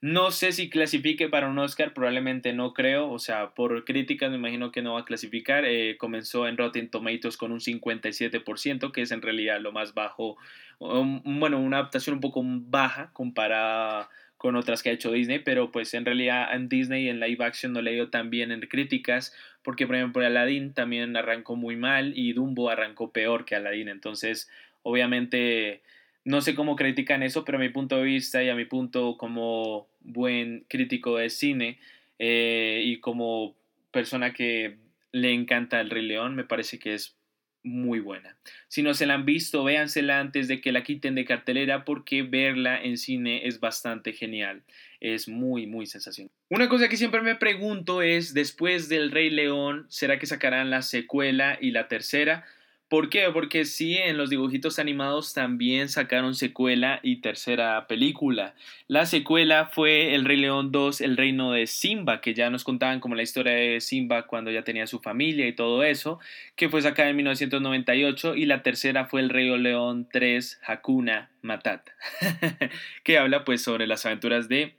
No 0.00 0.30
sé 0.30 0.52
si 0.52 0.70
clasifique 0.70 1.28
para 1.28 1.48
un 1.48 1.58
Oscar, 1.58 1.92
probablemente 1.92 2.52
no 2.52 2.72
creo, 2.72 3.10
o 3.10 3.18
sea, 3.18 3.50
por 3.50 3.84
críticas 3.84 4.30
me 4.30 4.36
imagino 4.36 4.70
que 4.70 4.80
no 4.80 4.94
va 4.94 5.00
a 5.00 5.04
clasificar. 5.04 5.64
Eh, 5.64 5.96
comenzó 5.98 6.46
en 6.46 6.56
Rotten 6.56 6.88
Tomatoes 6.88 7.36
con 7.36 7.50
un 7.50 7.58
57%, 7.58 8.92
que 8.92 9.02
es 9.02 9.10
en 9.10 9.22
realidad 9.22 9.60
lo 9.60 9.72
más 9.72 9.94
bajo, 9.94 10.36
bueno, 10.78 11.58
una 11.58 11.78
adaptación 11.78 12.14
un 12.14 12.20
poco 12.20 12.42
baja 12.44 13.10
comparada 13.12 14.08
con 14.38 14.54
otras 14.56 14.82
que 14.82 14.90
ha 14.90 14.92
hecho 14.92 15.12
Disney, 15.12 15.40
pero 15.40 15.70
pues 15.72 15.92
en 15.94 16.04
realidad 16.04 16.54
en 16.54 16.68
Disney 16.68 17.08
en 17.08 17.20
live 17.20 17.44
action 17.44 17.72
no 17.72 17.82
le 17.82 17.92
dio 17.92 18.08
tan 18.08 18.30
bien 18.30 18.52
en 18.52 18.60
críticas, 18.60 19.34
porque 19.62 19.86
por 19.86 19.96
ejemplo 19.96 20.24
Aladdin 20.24 20.72
también 20.72 21.16
arrancó 21.16 21.56
muy 21.56 21.76
mal 21.76 22.12
y 22.16 22.32
Dumbo 22.32 22.70
arrancó 22.70 23.10
peor 23.12 23.44
que 23.44 23.56
Aladdin, 23.56 23.88
entonces 23.88 24.48
obviamente 24.82 25.82
no 26.24 26.40
sé 26.40 26.54
cómo 26.54 26.76
critican 26.76 27.22
eso, 27.22 27.44
pero 27.44 27.58
a 27.58 27.60
mi 27.60 27.68
punto 27.68 27.96
de 27.96 28.04
vista 28.04 28.42
y 28.42 28.48
a 28.48 28.54
mi 28.54 28.64
punto 28.64 29.16
como 29.18 29.88
buen 30.00 30.64
crítico 30.68 31.16
de 31.16 31.30
cine 31.30 31.78
eh, 32.18 32.82
y 32.84 33.00
como 33.00 33.56
persona 33.90 34.32
que 34.32 34.76
le 35.10 35.32
encanta 35.32 35.80
el 35.80 35.90
Rey 35.90 36.06
León, 36.06 36.36
me 36.36 36.44
parece 36.44 36.78
que 36.78 36.94
es 36.94 37.17
muy 37.62 38.00
buena. 38.00 38.36
Si 38.68 38.82
no 38.82 38.94
se 38.94 39.06
la 39.06 39.14
han 39.14 39.24
visto, 39.24 39.64
véansela 39.64 40.20
antes 40.20 40.48
de 40.48 40.60
que 40.60 40.72
la 40.72 40.82
quiten 40.82 41.14
de 41.14 41.24
cartelera 41.24 41.84
porque 41.84 42.22
verla 42.22 42.80
en 42.82 42.98
cine 42.98 43.46
es 43.46 43.60
bastante 43.60 44.12
genial. 44.12 44.62
Es 45.00 45.28
muy, 45.28 45.66
muy 45.66 45.86
sensacional. 45.86 46.32
Una 46.48 46.68
cosa 46.68 46.88
que 46.88 46.96
siempre 46.96 47.20
me 47.20 47.36
pregunto 47.36 48.02
es, 48.02 48.34
después 48.34 48.88
del 48.88 49.10
Rey 49.10 49.30
León, 49.30 49.86
¿será 49.88 50.18
que 50.18 50.26
sacarán 50.26 50.70
la 50.70 50.82
secuela 50.82 51.58
y 51.60 51.70
la 51.70 51.88
tercera? 51.88 52.44
¿Por 52.88 53.10
qué? 53.10 53.28
Porque 53.30 53.66
sí, 53.66 53.98
en 53.98 54.16
los 54.16 54.30
dibujitos 54.30 54.78
animados 54.78 55.34
también 55.34 55.90
sacaron 55.90 56.34
secuela 56.34 57.00
y 57.02 57.16
tercera 57.16 57.86
película. 57.86 58.54
La 58.86 59.04
secuela 59.04 59.66
fue 59.66 60.14
El 60.14 60.24
Rey 60.24 60.38
León 60.38 60.72
2, 60.72 61.02
El 61.02 61.18
Reino 61.18 61.52
de 61.52 61.66
Simba, 61.66 62.22
que 62.22 62.32
ya 62.32 62.48
nos 62.48 62.64
contaban 62.64 63.00
como 63.00 63.14
la 63.14 63.22
historia 63.22 63.52
de 63.52 63.82
Simba 63.82 64.26
cuando 64.26 64.50
ya 64.50 64.62
tenía 64.62 64.86
su 64.86 65.00
familia 65.00 65.46
y 65.46 65.52
todo 65.52 65.84
eso, 65.84 66.18
que 66.56 66.70
fue 66.70 66.80
sacada 66.80 67.10
en 67.10 67.16
1998, 67.16 68.34
y 68.36 68.46
la 68.46 68.62
tercera 68.62 69.04
fue 69.04 69.20
El 69.20 69.28
Rey 69.28 69.54
León 69.58 70.08
3, 70.10 70.58
Hakuna 70.66 71.28
Matata, 71.42 71.92
que 73.04 73.18
habla 73.18 73.44
pues 73.44 73.60
sobre 73.60 73.86
las 73.86 74.06
aventuras 74.06 74.48
de 74.48 74.77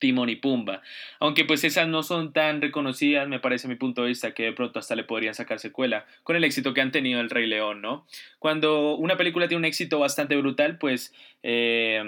Timón 0.00 0.28
y 0.28 0.36
Pumba. 0.36 0.82
Aunque 1.20 1.44
pues 1.44 1.62
esas 1.62 1.86
no 1.86 2.02
son 2.02 2.32
tan 2.32 2.60
reconocidas, 2.60 3.28
me 3.28 3.38
parece 3.38 3.68
a 3.68 3.70
mi 3.70 3.76
punto 3.76 4.02
de 4.02 4.08
vista 4.08 4.34
que 4.34 4.42
de 4.42 4.52
pronto 4.52 4.80
hasta 4.80 4.96
le 4.96 5.04
podrían 5.04 5.34
sacar 5.34 5.60
secuela 5.60 6.06
con 6.24 6.34
el 6.34 6.42
éxito 6.42 6.74
que 6.74 6.80
han 6.80 6.90
tenido 6.90 7.20
El 7.20 7.30
Rey 7.30 7.46
León, 7.46 7.80
¿no? 7.80 8.06
Cuando 8.40 8.96
una 8.96 9.16
película 9.16 9.46
tiene 9.46 9.60
un 9.60 9.64
éxito 9.66 10.00
bastante 10.00 10.36
brutal, 10.36 10.78
pues 10.78 11.14
eh, 11.44 12.02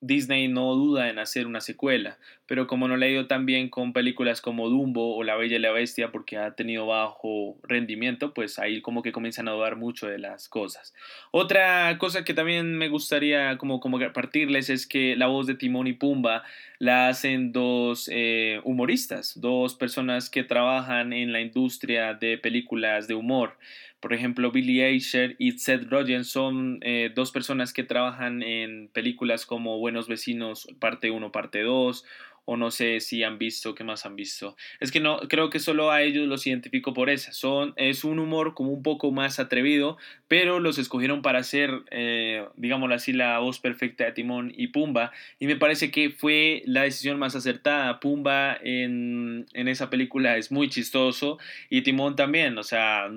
Disney 0.00 0.46
no 0.46 0.74
duda 0.76 1.10
en 1.10 1.18
hacer 1.18 1.46
una 1.46 1.60
secuela, 1.60 2.18
pero 2.46 2.68
como 2.68 2.86
no 2.86 2.96
le 2.96 3.06
ha 3.06 3.10
ido 3.10 3.26
tan 3.26 3.46
bien 3.46 3.68
con 3.68 3.92
películas 3.92 4.40
como 4.40 4.68
Dumbo 4.68 5.16
o 5.16 5.24
La 5.24 5.34
Bella 5.34 5.56
y 5.56 5.58
la 5.58 5.72
Bestia 5.72 6.12
porque 6.12 6.36
ha 6.36 6.54
tenido 6.54 6.86
bajo 6.86 7.58
rendimiento, 7.64 8.32
pues 8.32 8.60
ahí 8.60 8.80
como 8.80 9.02
que 9.02 9.10
comienzan 9.10 9.48
a 9.48 9.52
dudar 9.52 9.74
mucho 9.74 10.06
de 10.06 10.18
las 10.18 10.48
cosas. 10.48 10.94
Otra 11.32 11.98
cosa 11.98 12.24
que 12.24 12.32
también 12.32 12.78
me 12.78 12.88
gustaría 12.88 13.58
como, 13.58 13.80
como 13.80 13.98
partirles 14.12 14.70
es 14.70 14.86
que 14.86 15.16
la 15.16 15.26
voz 15.26 15.48
de 15.48 15.56
Timón 15.56 15.88
y 15.88 15.94
Pumba 15.94 16.44
la 16.78 17.08
hacen 17.08 17.52
dos 17.52 18.08
eh, 18.12 18.60
humoristas, 18.64 19.40
dos 19.40 19.74
personas 19.74 20.30
que 20.30 20.44
trabajan 20.44 21.12
en 21.12 21.32
la 21.32 21.40
industria 21.40 22.14
de 22.14 22.38
películas 22.38 23.08
de 23.08 23.14
humor. 23.14 23.56
Por 24.00 24.12
ejemplo, 24.12 24.52
Billy 24.52 24.80
Eicher 24.82 25.34
y 25.38 25.52
Seth 25.58 25.90
Rogen 25.90 26.24
son 26.24 26.78
eh, 26.82 27.10
dos 27.12 27.32
personas 27.32 27.72
que 27.72 27.82
trabajan 27.82 28.44
en 28.44 28.88
películas 28.88 29.44
como 29.44 29.78
Buenos 29.78 30.06
Vecinos, 30.06 30.68
parte 30.78 31.10
1, 31.10 31.32
parte 31.32 31.62
2, 31.62 32.04
o 32.50 32.56
no 32.56 32.70
sé 32.70 33.00
si 33.00 33.22
han 33.24 33.36
visto, 33.36 33.74
¿qué 33.74 33.84
más 33.84 34.06
han 34.06 34.16
visto? 34.16 34.56
Es 34.80 34.90
que 34.90 35.00
no, 35.00 35.18
creo 35.28 35.50
que 35.50 35.58
solo 35.58 35.90
a 35.90 36.00
ellos 36.00 36.26
los 36.26 36.46
identifico 36.46 36.94
por 36.94 37.10
esa. 37.10 37.30
Son, 37.32 37.74
es 37.76 38.04
un 38.04 38.18
humor 38.18 38.54
como 38.54 38.70
un 38.70 38.82
poco 38.82 39.12
más 39.12 39.38
atrevido, 39.38 39.98
pero 40.28 40.58
los 40.58 40.78
escogieron 40.78 41.20
para 41.20 41.40
hacer, 41.40 41.82
eh, 41.90 42.46
digámoslo 42.56 42.94
así, 42.94 43.12
la 43.12 43.38
voz 43.38 43.60
perfecta 43.60 44.06
de 44.06 44.12
Timón 44.12 44.50
y 44.56 44.68
Pumba. 44.68 45.12
Y 45.38 45.46
me 45.46 45.56
parece 45.56 45.90
que 45.90 46.08
fue 46.08 46.62
la 46.64 46.84
decisión 46.84 47.18
más 47.18 47.36
acertada. 47.36 48.00
Pumba 48.00 48.56
en, 48.62 49.44
en 49.52 49.68
esa 49.68 49.90
película 49.90 50.38
es 50.38 50.50
muy 50.50 50.70
chistoso 50.70 51.38
y 51.68 51.82
Timón 51.82 52.16
también, 52.16 52.56
o 52.56 52.62
sea, 52.62 53.10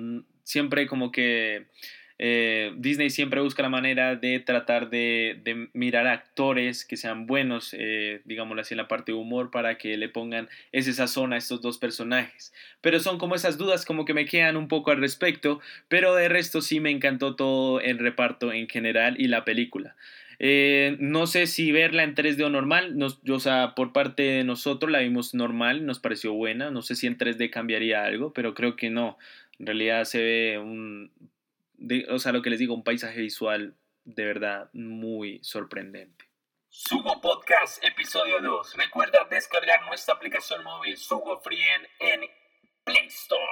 siempre 0.44 0.86
como 0.86 1.10
que 1.10 1.64
eh, 2.24 2.72
Disney 2.76 3.10
siempre 3.10 3.40
busca 3.40 3.64
la 3.64 3.68
manera 3.68 4.14
de 4.14 4.38
tratar 4.38 4.90
de, 4.90 5.68
mirar 5.72 6.06
actores 6.06 6.84
que 6.84 6.96
sean 6.96 7.26
buenos, 7.26 7.74
eh, 7.76 8.20
digámoslo 8.24 8.62
así, 8.62 8.74
en 8.74 8.78
la 8.78 8.86
parte 8.86 9.10
de 9.10 9.18
humor 9.18 9.50
para 9.50 9.76
que 9.76 9.96
le 9.96 10.08
pongan 10.08 10.48
ese 10.70 10.92
sazón 10.92 11.32
a 11.32 11.36
estos 11.36 11.60
dos 11.62 11.78
personajes. 11.78 12.54
Pero 12.80 13.00
son 13.00 13.18
como 13.18 13.34
esas 13.34 13.58
dudas 13.58 13.84
como 13.84 14.04
que 14.04 14.14
me 14.14 14.24
quedan 14.24 14.56
un 14.56 14.68
poco 14.68 14.92
al 14.92 15.00
respecto, 15.00 15.60
pero 15.88 16.14
de 16.14 16.28
resto 16.28 16.60
sí 16.60 16.78
me 16.78 16.92
encantó 16.92 17.34
todo 17.34 17.80
el 17.80 17.98
reparto 17.98 18.52
en 18.52 18.68
general 18.68 19.16
y 19.18 19.26
la 19.26 19.44
película. 19.44 19.96
Eh, 20.38 20.96
no 21.00 21.26
sé 21.26 21.48
si 21.48 21.72
verla 21.72 22.04
en 22.04 22.14
3D 22.14 22.40
o 22.44 22.50
normal, 22.50 22.96
nos, 22.96 23.18
o 23.28 23.40
sea, 23.40 23.74
por 23.74 23.92
parte 23.92 24.22
de 24.22 24.44
nosotros 24.44 24.92
la 24.92 25.00
vimos 25.00 25.34
normal, 25.34 25.84
nos 25.86 25.98
pareció 25.98 26.34
buena, 26.34 26.70
no 26.70 26.82
sé 26.82 26.94
si 26.94 27.08
en 27.08 27.18
3D 27.18 27.50
cambiaría 27.50 28.04
algo, 28.04 28.32
pero 28.32 28.54
creo 28.54 28.76
que 28.76 28.90
no. 28.90 29.18
En 29.58 29.66
realidad 29.66 30.04
se 30.04 30.22
ve 30.22 30.58
un, 30.58 31.10
de- 31.82 32.06
o 32.10 32.18
sea, 32.18 32.32
lo 32.32 32.42
que 32.42 32.50
les 32.50 32.58
digo, 32.58 32.74
un 32.74 32.84
paisaje 32.84 33.20
visual 33.20 33.76
de 34.04 34.24
verdad 34.24 34.70
muy 34.72 35.40
sorprendente. 35.42 36.24
Sugo 36.68 37.20
Podcast, 37.20 37.84
episodio 37.84 38.40
2. 38.40 38.76
Recuerda 38.76 39.26
descargar 39.30 39.84
nuestra 39.86 40.14
aplicación 40.14 40.64
móvil 40.64 40.96
Sugo 40.96 41.40
Free 41.40 41.60
en, 42.00 42.22
Play 42.84 43.06
Store. 43.06 43.42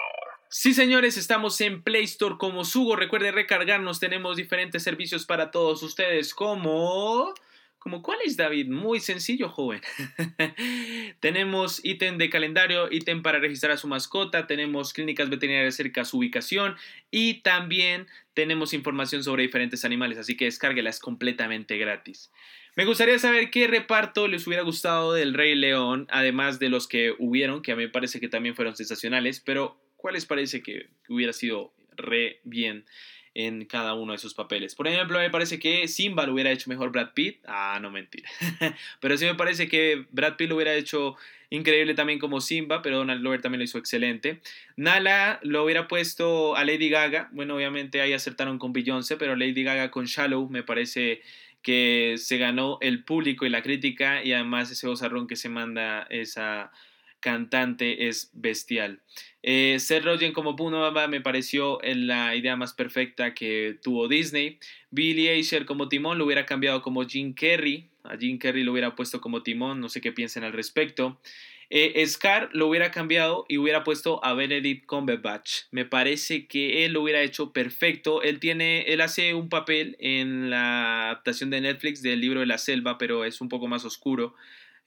Sí, 0.49 0.75
señores, 0.75 1.17
estamos 1.17 1.61
en 1.61 1.83
Play 1.85 2.05
Store 2.05 2.37
como 2.39 2.65
Sugo. 2.65 2.97
Recuerden 2.97 3.35
recargarnos, 3.35 4.01
tenemos 4.01 4.37
diferentes 4.37 4.83
servicios 4.83 5.27
para 5.27 5.51
todos 5.51 5.83
ustedes, 5.83 6.35
como... 6.35 7.33
¿Como 7.81 8.03
cuál 8.03 8.19
es, 8.27 8.37
David? 8.37 8.69
Muy 8.69 9.01
sencillo, 9.01 9.49
joven. 9.49 9.81
tenemos 11.21 11.83
ítem 11.83 12.19
de 12.19 12.29
calendario, 12.29 12.93
ítem 12.93 13.23
para 13.23 13.39
registrar 13.39 13.73
a 13.73 13.79
su 13.79 13.89
mascota, 13.89 14.47
tenemos 14.47 14.93
clínicas 14.93 15.31
veterinarias 15.31 15.77
cerca 15.77 16.03
a 16.03 16.05
su 16.05 16.19
ubicación 16.19 16.77
y 17.11 17.41
también 17.41 18.07
tenemos 18.35 18.75
información 18.75 19.25
sobre 19.25 19.45
diferentes 19.45 19.87
animales, 19.87 20.19
así 20.19 20.37
que 20.37 20.45
descárguela, 20.45 20.91
es 20.91 21.01
completamente 21.01 21.79
gratis. 21.79 22.31
Me 22.77 22.85
gustaría 22.85 23.19
saber 23.19 23.51
qué 23.51 23.67
reparto 23.67 24.29
les 24.29 24.47
hubiera 24.47 24.63
gustado 24.63 25.15
del 25.15 25.33
Rey 25.33 25.55
León, 25.55 26.07
además 26.11 26.59
de 26.59 26.69
los 26.69 26.87
que 26.87 27.15
hubieron, 27.19 27.63
que 27.63 27.73
a 27.73 27.77
mí 27.77 27.85
me 27.85 27.89
parece 27.89 28.21
que 28.21 28.29
también 28.29 28.55
fueron 28.55 28.77
sensacionales, 28.77 29.41
pero 29.41 29.81
¿cuál 29.97 30.15
les 30.15 30.27
parece 30.27 30.63
que 30.63 30.91
hubiera 31.09 31.33
sido 31.33 31.73
re 31.97 32.41
bien 32.45 32.85
en 33.35 33.65
cada 33.65 33.95
uno 33.95 34.13
de 34.13 34.19
sus 34.19 34.35
papeles? 34.35 34.75
Por 34.75 34.89
ejemplo, 34.89 35.19
me 35.19 35.31
parece 35.31 35.59
que 35.59 35.89
Simba 35.89 36.27
lo 36.27 36.35
hubiera 36.35 36.51
hecho 36.51 36.71
mejor 36.71 36.91
Brad 36.91 37.13
Pitt. 37.15 37.39
Ah, 37.47 37.79
no 37.81 37.91
mentira. 37.91 38.29
pero 39.01 39.17
sí 39.17 39.25
me 39.25 39.35
parece 39.35 39.69
que 39.69 40.07
Brad 40.11 40.37
Pitt 40.37 40.49
lo 40.49 40.57
hubiera 40.57 40.75
hecho 40.75 41.17
increíble 41.51 41.95
también 41.95 42.19
como 42.19 42.41
Simba, 42.41 42.81
pero 42.81 42.99
Donald 42.99 43.21
Glover 43.21 43.43
también 43.43 43.59
lo 43.59 43.65
hizo 43.65 43.79
excelente. 43.79 44.41
Nala 44.77 45.41
lo 45.43 45.65
hubiera 45.65 45.89
puesto 45.89 46.57
a 46.57 46.65
Lady 46.65 46.89
Gaga. 46.89 47.29
Bueno, 47.33 47.57
obviamente 47.57 48.01
ahí 48.01 48.13
acertaron 48.13 48.59
con 48.59 48.73
Beyoncé, 48.73 49.17
pero 49.17 49.37
Lady 49.37 49.63
Gaga 49.63 49.91
con 49.91 50.07
Shallow 50.07 50.49
me 50.49 50.63
parece 50.63 51.23
que 51.63 52.15
se 52.17 52.39
ganó 52.39 52.79
el 52.81 53.05
público 53.05 53.45
y 53.45 53.51
la 53.51 53.63
crítica 53.63 54.25
y 54.25 54.33
además 54.33 54.71
ese 54.71 54.87
bozarrón 54.87 55.27
que 55.27 55.37
se 55.37 55.49
manda 55.49 56.07
esa 56.09 56.73
cantante 57.21 58.09
es 58.09 58.31
bestial. 58.33 59.01
Eh, 59.43 59.77
Seth 59.79 60.05
Rogen 60.05 60.33
como 60.33 60.57
Punova 60.57 61.09
me 61.09 61.21
pareció 61.21 61.79
la 61.83 62.35
idea 62.35 62.57
más 62.57 62.75
perfecta 62.75 63.35
que 63.35 63.79
tuvo 63.83 64.09
Disney. 64.09 64.59
Billy 64.91 65.29
Eicher 65.29 65.65
como 65.67 65.89
Timón 65.89 66.19
lo 66.19 66.25
hubiera 66.25 66.47
cambiado 66.47 66.83
como 66.83 67.05
Jim 67.05 67.33
Carrey. 67.33 67.89
A 68.05 68.17
Jim 68.17 68.39
Carrey 68.39 68.65
lo 68.65 68.73
hubiera 68.73 68.97
puesto 68.97 69.21
como 69.21 69.43
Timón, 69.43 69.81
no 69.81 69.89
sé 69.89 70.01
qué 70.01 70.13
piensen 70.13 70.45
al 70.45 70.53
respecto. 70.53 71.21
Eh, 71.73 72.05
Scar 72.05 72.51
lo 72.53 72.67
hubiera 72.67 72.91
cambiado 72.91 73.47
y 73.49 73.57
hubiera 73.57 73.85
puesto 73.85 74.23
a 74.25 74.35
Benedict 74.35 74.87
Cumberbatch. 74.87 75.63
Me 75.71 75.85
parece 75.85 76.49
que 76.49 76.85
él 76.85 76.95
lo 76.95 77.03
hubiera 77.03 77.23
hecho 77.23 77.53
perfecto. 77.53 78.23
Él 78.23 78.41
tiene, 78.41 78.83
él 78.93 79.01
hace 79.01 79.35
un 79.35 79.49
papel 79.49 79.97
en 80.01 80.51
la 80.51 81.05
adaptación 81.05 81.49
de 81.51 81.61
Netflix 81.61 82.03
del 82.03 82.21
libro 82.21 82.41
de 82.41 82.47
la 82.47 82.59
selva, 82.59 82.99
pero 82.99 83.25
es 83.25 83.41
un 83.41 83.49
poco 83.49 83.69
más 83.69 83.85
oscuro. 83.85 84.35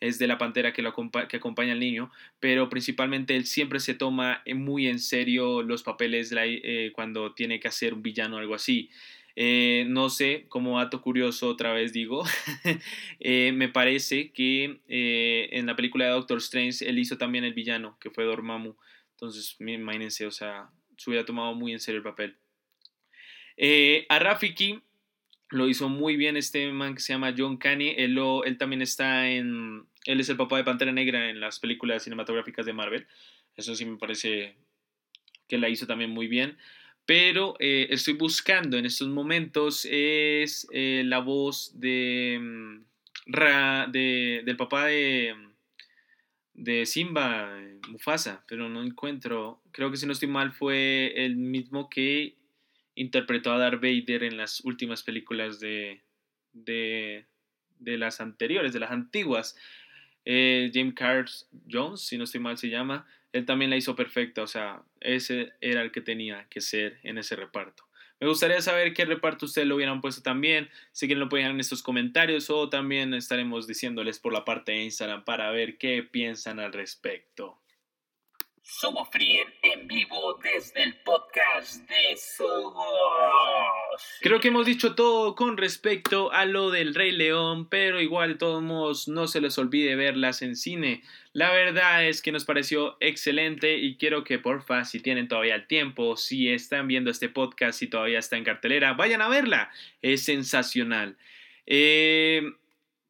Es 0.04 0.20
de 0.20 0.28
la 0.28 0.38
pantera 0.38 0.74
que, 0.74 0.82
lo 0.82 0.94
que 1.30 1.38
acompaña 1.38 1.72
al 1.72 1.80
niño, 1.80 2.12
pero 2.42 2.68
principalmente 2.70 3.38
él 3.38 3.46
siempre 3.46 3.80
se 3.80 3.94
toma 3.94 4.42
eh, 4.44 4.54
muy 4.54 4.88
en 4.88 5.00
serio 5.00 5.64
los 5.64 5.82
papeles 5.82 6.34
eh, 6.36 6.92
cuando 6.94 7.34
tiene 7.34 7.62
que 7.62 7.70
hacer 7.70 7.94
un 7.94 8.04
villano 8.04 8.36
o 8.36 8.40
algo 8.40 8.54
así. 8.54 8.90
Eh, 9.38 9.86
no 9.88 10.10
sé, 10.10 10.46
como 10.50 10.78
dato 10.78 11.02
curioso, 11.02 11.48
otra 11.48 11.72
vez 11.72 11.94
digo, 11.94 12.24
me 13.22 13.70
parece 13.70 14.32
que 14.32 14.82
en 14.88 15.66
la 15.66 15.76
película 15.78 16.06
de 16.06 16.12
Doctor 16.12 16.40
Strange 16.40 16.88
él 16.88 17.00
hizo 17.00 17.18
también 17.18 17.46
el 17.46 17.54
villano, 17.54 17.98
que 18.02 18.10
fue 18.10 18.26
Dormammu. 18.26 18.76
Entonces, 19.12 19.56
imagínense, 19.60 20.28
o 20.28 20.32
sea, 20.32 20.70
se 20.98 21.10
hubiera 21.10 21.26
tomado 21.26 21.56
muy 21.56 21.72
en 21.72 21.80
serio 21.80 22.00
el 22.00 22.04
papel. 22.04 22.36
A 24.10 24.20
Rafiki 24.20 24.82
lo 25.54 25.68
hizo 25.70 25.88
muy 25.88 26.18
bien 26.18 26.36
este 26.36 26.72
man 26.72 26.96
que 26.96 27.02
se 27.02 27.14
llama 27.14 27.34
John 27.38 27.58
Caney. 27.58 27.94
Él, 27.98 28.20
él 28.46 28.58
también 28.58 28.82
está 28.82 29.30
en. 29.30 29.86
Él 30.06 30.20
es 30.20 30.30
el 30.30 30.38
papá 30.38 30.58
de 30.58 30.64
Pantera 30.64 30.92
Negra 30.92 31.30
en 31.30 31.40
las 31.40 31.60
películas 31.60 32.04
cinematográficas 32.04 32.66
de 32.66 32.74
Marvel. 32.74 33.08
Eso 33.56 33.76
sí 33.76 33.86
me 33.86 33.98
parece 33.98 34.56
que 35.48 35.58
la 35.58 35.70
hizo 35.70 35.88
también 35.88 36.10
muy 36.12 36.28
bien. 36.28 36.58
Pero 37.06 37.56
eh, 37.60 37.88
estoy 37.90 38.14
buscando 38.14 38.78
en 38.78 38.86
estos 38.86 39.10
momentos 39.10 39.86
es 39.90 40.68
eh, 40.72 41.04
la 41.06 41.20
voz 41.20 41.78
de, 41.80 42.40
mm, 42.42 42.82
de- 43.92 44.42
del 44.46 44.58
papá 44.58 44.86
de, 44.88 45.36
de 46.54 46.86
Simba, 46.86 47.60
Mufasa, 47.90 48.44
pero 48.48 48.70
no 48.70 48.84
encuentro. 48.84 49.62
Creo 49.72 49.90
que 49.92 49.98
si 49.98 50.06
no 50.06 50.12
estoy 50.14 50.30
mal 50.30 50.52
fue 50.54 51.14
el 51.26 51.36
mismo 51.36 51.90
que 51.90 52.36
interpretó 52.96 53.52
a 53.54 53.58
Darth 53.58 53.82
Vader 53.82 54.24
en 54.24 54.38
las 54.38 54.62
últimas 54.62 55.02
películas 55.04 55.60
de, 55.60 56.02
de, 56.54 57.26
de 57.80 57.98
las 57.98 58.22
anteriores, 58.22 58.72
de 58.74 58.80
las 58.80 58.92
antiguas. 58.92 59.58
Eh, 60.26 60.72
James 60.74 60.94
Carl 60.96 61.26
Jones, 61.70 62.02
si 62.02 62.18
no 62.18 62.24
estoy 62.24 62.40
mal 62.40 62.58
se 62.58 62.70
llama, 62.70 63.06
él 63.34 63.46
también 63.46 63.72
la 63.72 63.78
hizo 63.78 63.96
perfecta, 63.96 64.44
o 64.44 64.48
sea, 64.48 64.84
ese 65.02 65.54
era 65.60 65.82
el 65.82 65.92
que 65.92 66.02
tenía 66.02 66.48
que 66.50 66.62
ser 66.62 67.00
en 67.04 67.18
ese 67.18 67.36
reparto. 67.36 67.84
Me 68.20 68.28
gustaría 68.28 68.62
saber 68.62 68.94
qué 68.94 69.04
reparto 69.06 69.48
ustedes 69.48 69.68
lo 69.68 69.76
hubieran 69.76 70.00
puesto 70.00 70.22
también, 70.22 70.70
si 70.92 71.08
quieren 71.08 71.20
lo 71.20 71.30
pueden 71.30 71.44
dejar 71.44 71.56
en 71.56 71.60
estos 71.60 71.84
comentarios 71.84 72.50
o 72.50 72.70
también 72.70 73.14
estaremos 73.14 73.68
diciéndoles 73.68 74.20
por 74.20 74.32
la 74.32 74.46
parte 74.46 74.72
de 74.72 74.84
Instagram 74.84 75.26
para 75.26 75.52
ver 75.52 75.78
qué 75.78 76.04
piensan 76.04 76.60
al 76.60 76.72
respecto. 76.72 77.60
Sugo 78.66 79.04
Free 79.04 79.42
en 79.62 79.88
vivo 79.90 80.40
desde 80.42 80.84
el 80.84 80.96
podcast 80.96 81.86
de 81.90 82.16
Sugo. 82.16 82.86
Creo 84.22 84.40
que 84.40 84.48
hemos 84.48 84.66
dicho 84.66 84.96
todo 84.96 85.36
con 85.36 85.58
respecto 85.58 86.32
a 86.32 86.46
lo 86.46 86.72
del 86.72 86.96
Rey 86.96 87.12
León, 87.12 87.68
pero 87.68 88.00
igual 88.00 88.30
de 88.30 88.36
todos 88.36 88.64
modos 88.64 89.10
no 89.10 89.28
se 89.28 89.42
les 89.42 89.58
olvide 89.58 89.98
verlas 89.98 90.42
en 90.42 90.56
cine. 90.56 91.04
La 91.34 91.52
verdad 91.52 92.08
es 92.08 92.22
que 92.22 92.32
nos 92.32 92.46
pareció 92.46 92.96
excelente 93.02 93.76
y 93.76 93.98
quiero 93.98 94.24
que 94.24 94.40
porfa, 94.40 94.86
si 94.86 95.02
tienen 95.02 95.28
todavía 95.28 95.56
el 95.56 95.68
tiempo, 95.68 96.16
si 96.16 96.48
están 96.48 96.88
viendo 96.88 97.12
este 97.12 97.28
podcast 97.28 97.82
y 97.82 97.88
todavía 97.88 98.20
está 98.20 98.38
en 98.38 98.46
cartelera, 98.46 98.94
vayan 98.94 99.22
a 99.22 99.28
verla. 99.28 99.72
Es 100.02 100.24
sensacional. 100.24 101.18
Eh, 101.66 102.54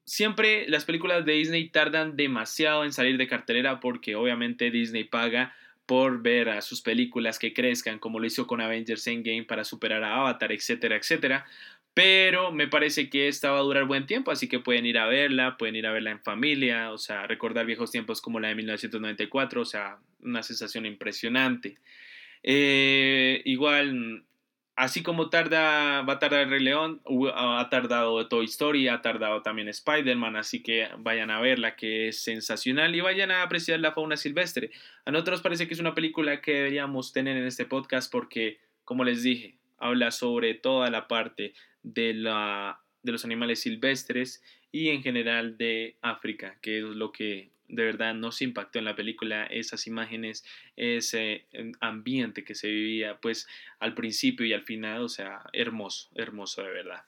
siempre 0.06 0.68
las 0.68 0.86
películas 0.86 1.26
de 1.26 1.34
Disney 1.34 1.70
tardan 1.70 2.16
demasiado 2.16 2.84
en 2.84 2.94
salir 2.94 3.18
de 3.18 3.28
cartelera 3.28 3.80
porque 3.80 4.16
obviamente 4.16 4.72
Disney 4.72 5.04
paga 5.04 5.56
por 5.86 6.22
ver 6.22 6.50
a 6.50 6.62
sus 6.62 6.82
películas 6.82 7.40
que 7.40 7.54
crezcan, 7.54 8.00
como 8.00 8.20
lo 8.20 8.26
hizo 8.26 8.48
con 8.48 8.62
Avengers 8.62 9.06
Endgame 9.08 9.44
para 9.44 9.64
superar 9.64 10.04
a 10.04 10.16
Avatar, 10.16 10.52
etcétera, 10.52 10.96
etcétera. 10.96 11.46
pero 11.94 12.52
me 12.52 12.68
parece 12.68 13.10
que 13.10 13.28
esta 13.28 13.52
va 13.52 13.60
a 13.60 13.62
durar 13.62 13.86
buen 13.86 14.08
tiempo, 14.08 14.32
así 14.32 14.48
que 14.50 14.60
pueden 14.60 14.86
ir 14.86 14.98
a 14.98 15.06
verla, 15.08 15.58
pueden 15.58 15.76
ir 15.76 15.86
a 15.86 15.92
verla 15.92 16.12
en 16.12 16.22
familia, 16.22 16.92
o 16.92 16.98
sea, 16.98 17.28
recordar 17.28 17.66
viejos 17.68 17.92
tiempos 17.92 18.20
como 18.22 18.40
la 18.40 18.48
de 18.48 18.56
1994, 18.56 19.62
o 19.62 19.66
sea, 19.66 19.98
una 20.22 20.42
sensación 20.42 20.86
impresionante. 20.88 21.78
Eh, 22.42 23.42
igual, 23.46 24.24
así 24.76 25.04
como 25.04 25.30
tarda, 25.30 26.02
va 26.02 26.14
a 26.14 26.20
tardar 26.20 26.42
el 26.42 26.50
Rey 26.50 26.62
León, 26.64 27.02
hu- 27.06 27.32
ha 27.34 27.70
tardado 27.70 28.28
Toy 28.28 28.46
Story, 28.46 28.88
ha 28.88 29.02
tardado 29.02 29.42
también 29.42 29.68
Spider-Man, 29.68 30.36
así 30.36 30.64
que 30.64 30.88
vayan 30.98 31.30
a 31.32 31.40
verla, 31.40 31.76
que 31.76 32.08
es 32.08 32.24
sensacional, 32.24 32.96
y 32.96 33.02
vayan 33.02 33.32
a 33.32 33.44
apreciar 33.44 33.80
la 33.80 33.92
fauna 33.92 34.18
silvestre. 34.18 34.72
A 35.06 35.12
nosotros 35.12 35.42
parece 35.42 35.68
que 35.68 35.74
es 35.74 35.80
una 35.80 35.94
película 35.94 36.42
que 36.42 36.54
deberíamos 36.54 37.14
tener 37.14 37.38
en 37.38 37.46
este 37.46 37.66
podcast 37.66 38.12
porque, 38.12 38.60
como 38.86 39.04
les 39.04 39.24
dije, 39.24 39.56
habla 39.78 40.12
sobre 40.12 40.54
toda 40.54 40.90
la 40.90 41.08
parte 41.08 41.54
de, 41.84 42.14
la, 42.14 42.80
de 43.04 43.12
los 43.12 43.26
animales 43.26 43.62
silvestres 43.62 44.42
y 44.72 44.90
en 44.90 45.04
general 45.04 45.58
de 45.58 45.98
África, 46.02 46.58
que 46.62 46.80
es 46.80 46.84
lo 46.84 47.12
que 47.12 47.52
de 47.76 47.84
verdad 47.84 48.14
nos 48.14 48.42
impactó 48.42 48.80
en 48.80 48.86
la 48.86 48.96
película, 48.96 49.46
esas 49.46 49.88
imágenes, 49.88 50.46
ese 50.76 51.46
eh, 51.52 51.72
ambiente 51.80 52.44
que 52.44 52.56
se 52.56 52.68
vivía 52.68 53.18
pues 53.20 53.48
al 53.80 53.94
principio 53.94 54.46
y 54.46 54.54
al 54.54 54.64
final, 54.64 55.02
o 55.02 55.10
sea, 55.10 55.44
hermoso, 55.54 56.10
hermoso 56.16 56.64
de 56.64 56.72
verdad. 56.72 57.04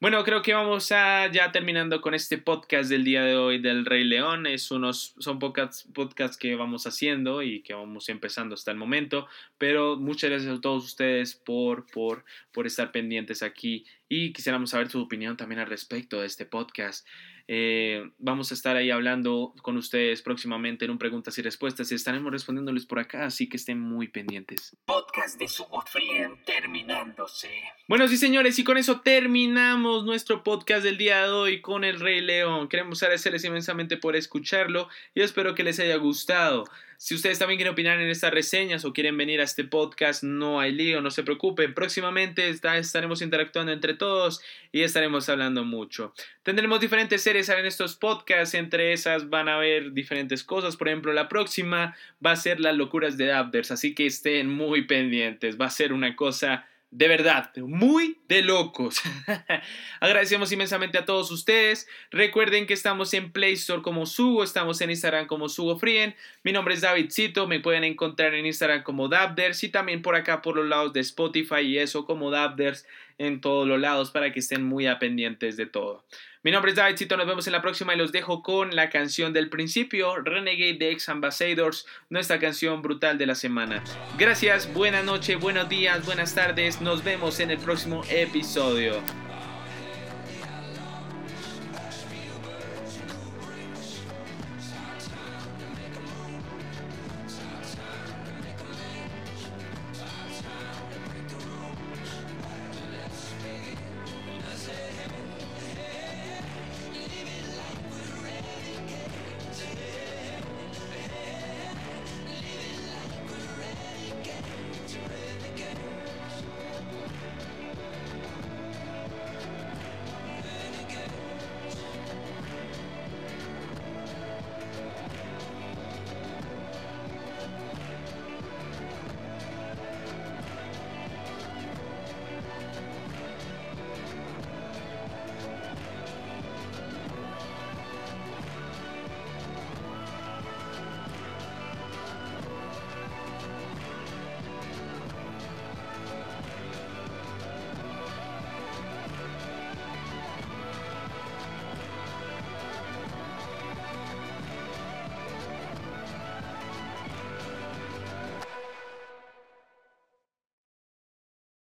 Bueno, 0.00 0.22
creo 0.22 0.42
que 0.42 0.54
vamos 0.54 0.92
a 0.92 1.28
ya 1.32 1.50
terminando 1.50 2.00
con 2.00 2.14
este 2.14 2.38
podcast 2.38 2.88
del 2.88 3.02
día 3.02 3.24
de 3.24 3.34
hoy 3.34 3.58
del 3.58 3.84
Rey 3.84 4.04
León. 4.04 4.46
Es 4.46 4.70
unos, 4.70 5.16
son 5.18 5.40
podcasts, 5.40 5.88
podcasts 5.92 6.36
que 6.36 6.54
vamos 6.54 6.86
haciendo 6.86 7.42
y 7.42 7.62
que 7.62 7.74
vamos 7.74 8.08
empezando 8.08 8.54
hasta 8.54 8.70
el 8.70 8.76
momento. 8.76 9.26
Pero 9.58 9.96
muchas 9.96 10.30
gracias 10.30 10.56
a 10.56 10.60
todos 10.60 10.84
ustedes 10.84 11.34
por, 11.34 11.84
por, 11.90 12.24
por 12.52 12.68
estar 12.68 12.92
pendientes 12.92 13.42
aquí 13.42 13.86
y 14.08 14.32
quisiéramos 14.32 14.70
saber 14.70 14.90
su 14.90 15.00
opinión 15.00 15.36
también 15.36 15.60
al 15.60 15.66
respecto 15.66 16.20
de 16.20 16.26
este 16.26 16.46
podcast. 16.46 17.06
Eh, 17.50 18.10
vamos 18.18 18.50
a 18.50 18.54
estar 18.54 18.76
ahí 18.76 18.90
hablando 18.90 19.54
con 19.62 19.78
ustedes 19.78 20.20
próximamente 20.20 20.84
en 20.84 20.90
un 20.90 20.98
preguntas 20.98 21.38
y 21.38 21.42
respuestas 21.42 21.90
y 21.90 21.94
estaremos 21.94 22.30
respondiéndoles 22.30 22.84
por 22.84 22.98
acá, 22.98 23.24
así 23.24 23.48
que 23.48 23.56
estén 23.56 23.80
muy 23.80 24.08
pendientes. 24.08 24.76
Podcast 24.84 25.38
de 25.38 25.48
Frien 25.86 26.44
terminándose. 26.44 27.48
Bueno, 27.88 28.06
sí, 28.06 28.18
señores, 28.18 28.58
y 28.58 28.64
con 28.64 28.76
eso 28.76 29.00
terminamos 29.00 30.04
nuestro 30.04 30.44
podcast 30.44 30.84
del 30.84 30.98
día 30.98 31.22
de 31.22 31.30
hoy 31.30 31.60
con 31.62 31.84
el 31.84 32.00
Rey 32.00 32.20
León. 32.20 32.68
Queremos 32.68 33.02
agradecerles 33.02 33.44
inmensamente 33.44 33.96
por 33.96 34.14
escucharlo 34.14 34.88
y 35.14 35.22
espero 35.22 35.54
que 35.54 35.64
les 35.64 35.80
haya 35.80 35.96
gustado. 35.96 36.64
Si 37.00 37.14
ustedes 37.14 37.38
también 37.38 37.58
quieren 37.58 37.74
opinar 37.74 38.00
en 38.00 38.10
estas 38.10 38.34
reseñas 38.34 38.84
o 38.84 38.92
quieren 38.92 39.16
venir 39.16 39.40
a 39.40 39.44
este 39.44 39.62
podcast, 39.62 40.24
no 40.24 40.58
hay 40.58 40.72
lío, 40.72 41.00
no 41.00 41.12
se 41.12 41.22
preocupen. 41.22 41.72
Próximamente 41.72 42.48
estaremos 42.48 43.22
interactuando 43.22 43.70
entre 43.70 43.94
todos 43.94 44.42
y 44.72 44.82
estaremos 44.82 45.28
hablando 45.28 45.62
mucho. 45.62 46.12
Tendremos 46.42 46.80
diferentes 46.80 47.22
series 47.22 47.48
en 47.50 47.66
estos 47.66 47.94
podcasts, 47.94 48.54
entre 48.54 48.92
esas 48.92 49.30
van 49.30 49.48
a 49.48 49.54
haber 49.54 49.92
diferentes 49.92 50.42
cosas. 50.42 50.76
Por 50.76 50.88
ejemplo, 50.88 51.12
la 51.12 51.28
próxima 51.28 51.96
va 52.24 52.32
a 52.32 52.36
ser 52.36 52.58
las 52.58 52.76
locuras 52.76 53.16
de 53.16 53.26
Dabders, 53.26 53.70
así 53.70 53.94
que 53.94 54.06
estén 54.06 54.50
muy 54.50 54.82
pendientes. 54.82 55.56
Va 55.56 55.66
a 55.66 55.70
ser 55.70 55.92
una 55.92 56.16
cosa 56.16 56.66
de 56.90 57.06
verdad, 57.06 57.52
muy 57.56 58.18
de 58.28 58.40
locos. 58.40 59.02
Agradecemos 60.00 60.50
inmensamente 60.52 60.96
a 60.96 61.04
todos 61.04 61.30
ustedes. 61.30 61.86
Recuerden 62.10 62.66
que 62.66 62.72
estamos 62.72 63.12
en 63.12 63.30
Play 63.30 63.52
Store 63.54 63.82
como 63.82 64.06
Sugo, 64.06 64.42
estamos 64.42 64.80
en 64.80 64.90
Instagram 64.90 65.26
como 65.26 65.50
Sugo 65.50 65.78
Frien. 65.78 66.16
Mi 66.42 66.52
nombre 66.52 66.72
es 66.72 66.80
Davidcito, 66.80 67.46
me 67.46 67.60
pueden 67.60 67.84
encontrar 67.84 68.34
en 68.34 68.46
Instagram 68.46 68.84
como 68.84 69.08
Dabders 69.08 69.62
y 69.64 69.68
también 69.68 70.00
por 70.00 70.16
acá 70.16 70.40
por 70.40 70.56
los 70.56 70.66
lados 70.66 70.94
de 70.94 71.00
Spotify 71.00 71.60
y 71.60 71.78
eso 71.78 72.06
como 72.06 72.30
Dabders 72.30 72.86
en 73.18 73.40
todos 73.40 73.66
los 73.66 73.80
lados 73.80 74.10
para 74.10 74.32
que 74.32 74.40
estén 74.40 74.62
muy 74.62 74.86
a 74.86 74.98
pendientes 74.98 75.56
de 75.56 75.66
todo. 75.66 76.04
Mi 76.42 76.52
nombre 76.52 76.70
es 76.70 76.76
Davidcito, 76.76 77.16
nos 77.16 77.26
vemos 77.26 77.46
en 77.46 77.52
la 77.52 77.60
próxima 77.60 77.94
y 77.94 77.98
los 77.98 78.12
dejo 78.12 78.42
con 78.42 78.74
la 78.74 78.90
canción 78.90 79.32
del 79.32 79.50
principio, 79.50 80.16
Renegade 80.16 80.78
de 80.78 80.92
Ex 80.92 81.08
Ambassadors, 81.08 81.84
nuestra 82.10 82.38
canción 82.38 82.80
brutal 82.80 83.18
de 83.18 83.26
la 83.26 83.34
semana. 83.34 83.82
Gracias, 84.16 84.72
buena 84.72 85.02
noche, 85.02 85.34
buenos 85.34 85.68
días, 85.68 86.06
buenas 86.06 86.34
tardes, 86.34 86.80
nos 86.80 87.02
vemos 87.02 87.40
en 87.40 87.50
el 87.50 87.58
próximo 87.58 88.02
episodio. 88.08 89.02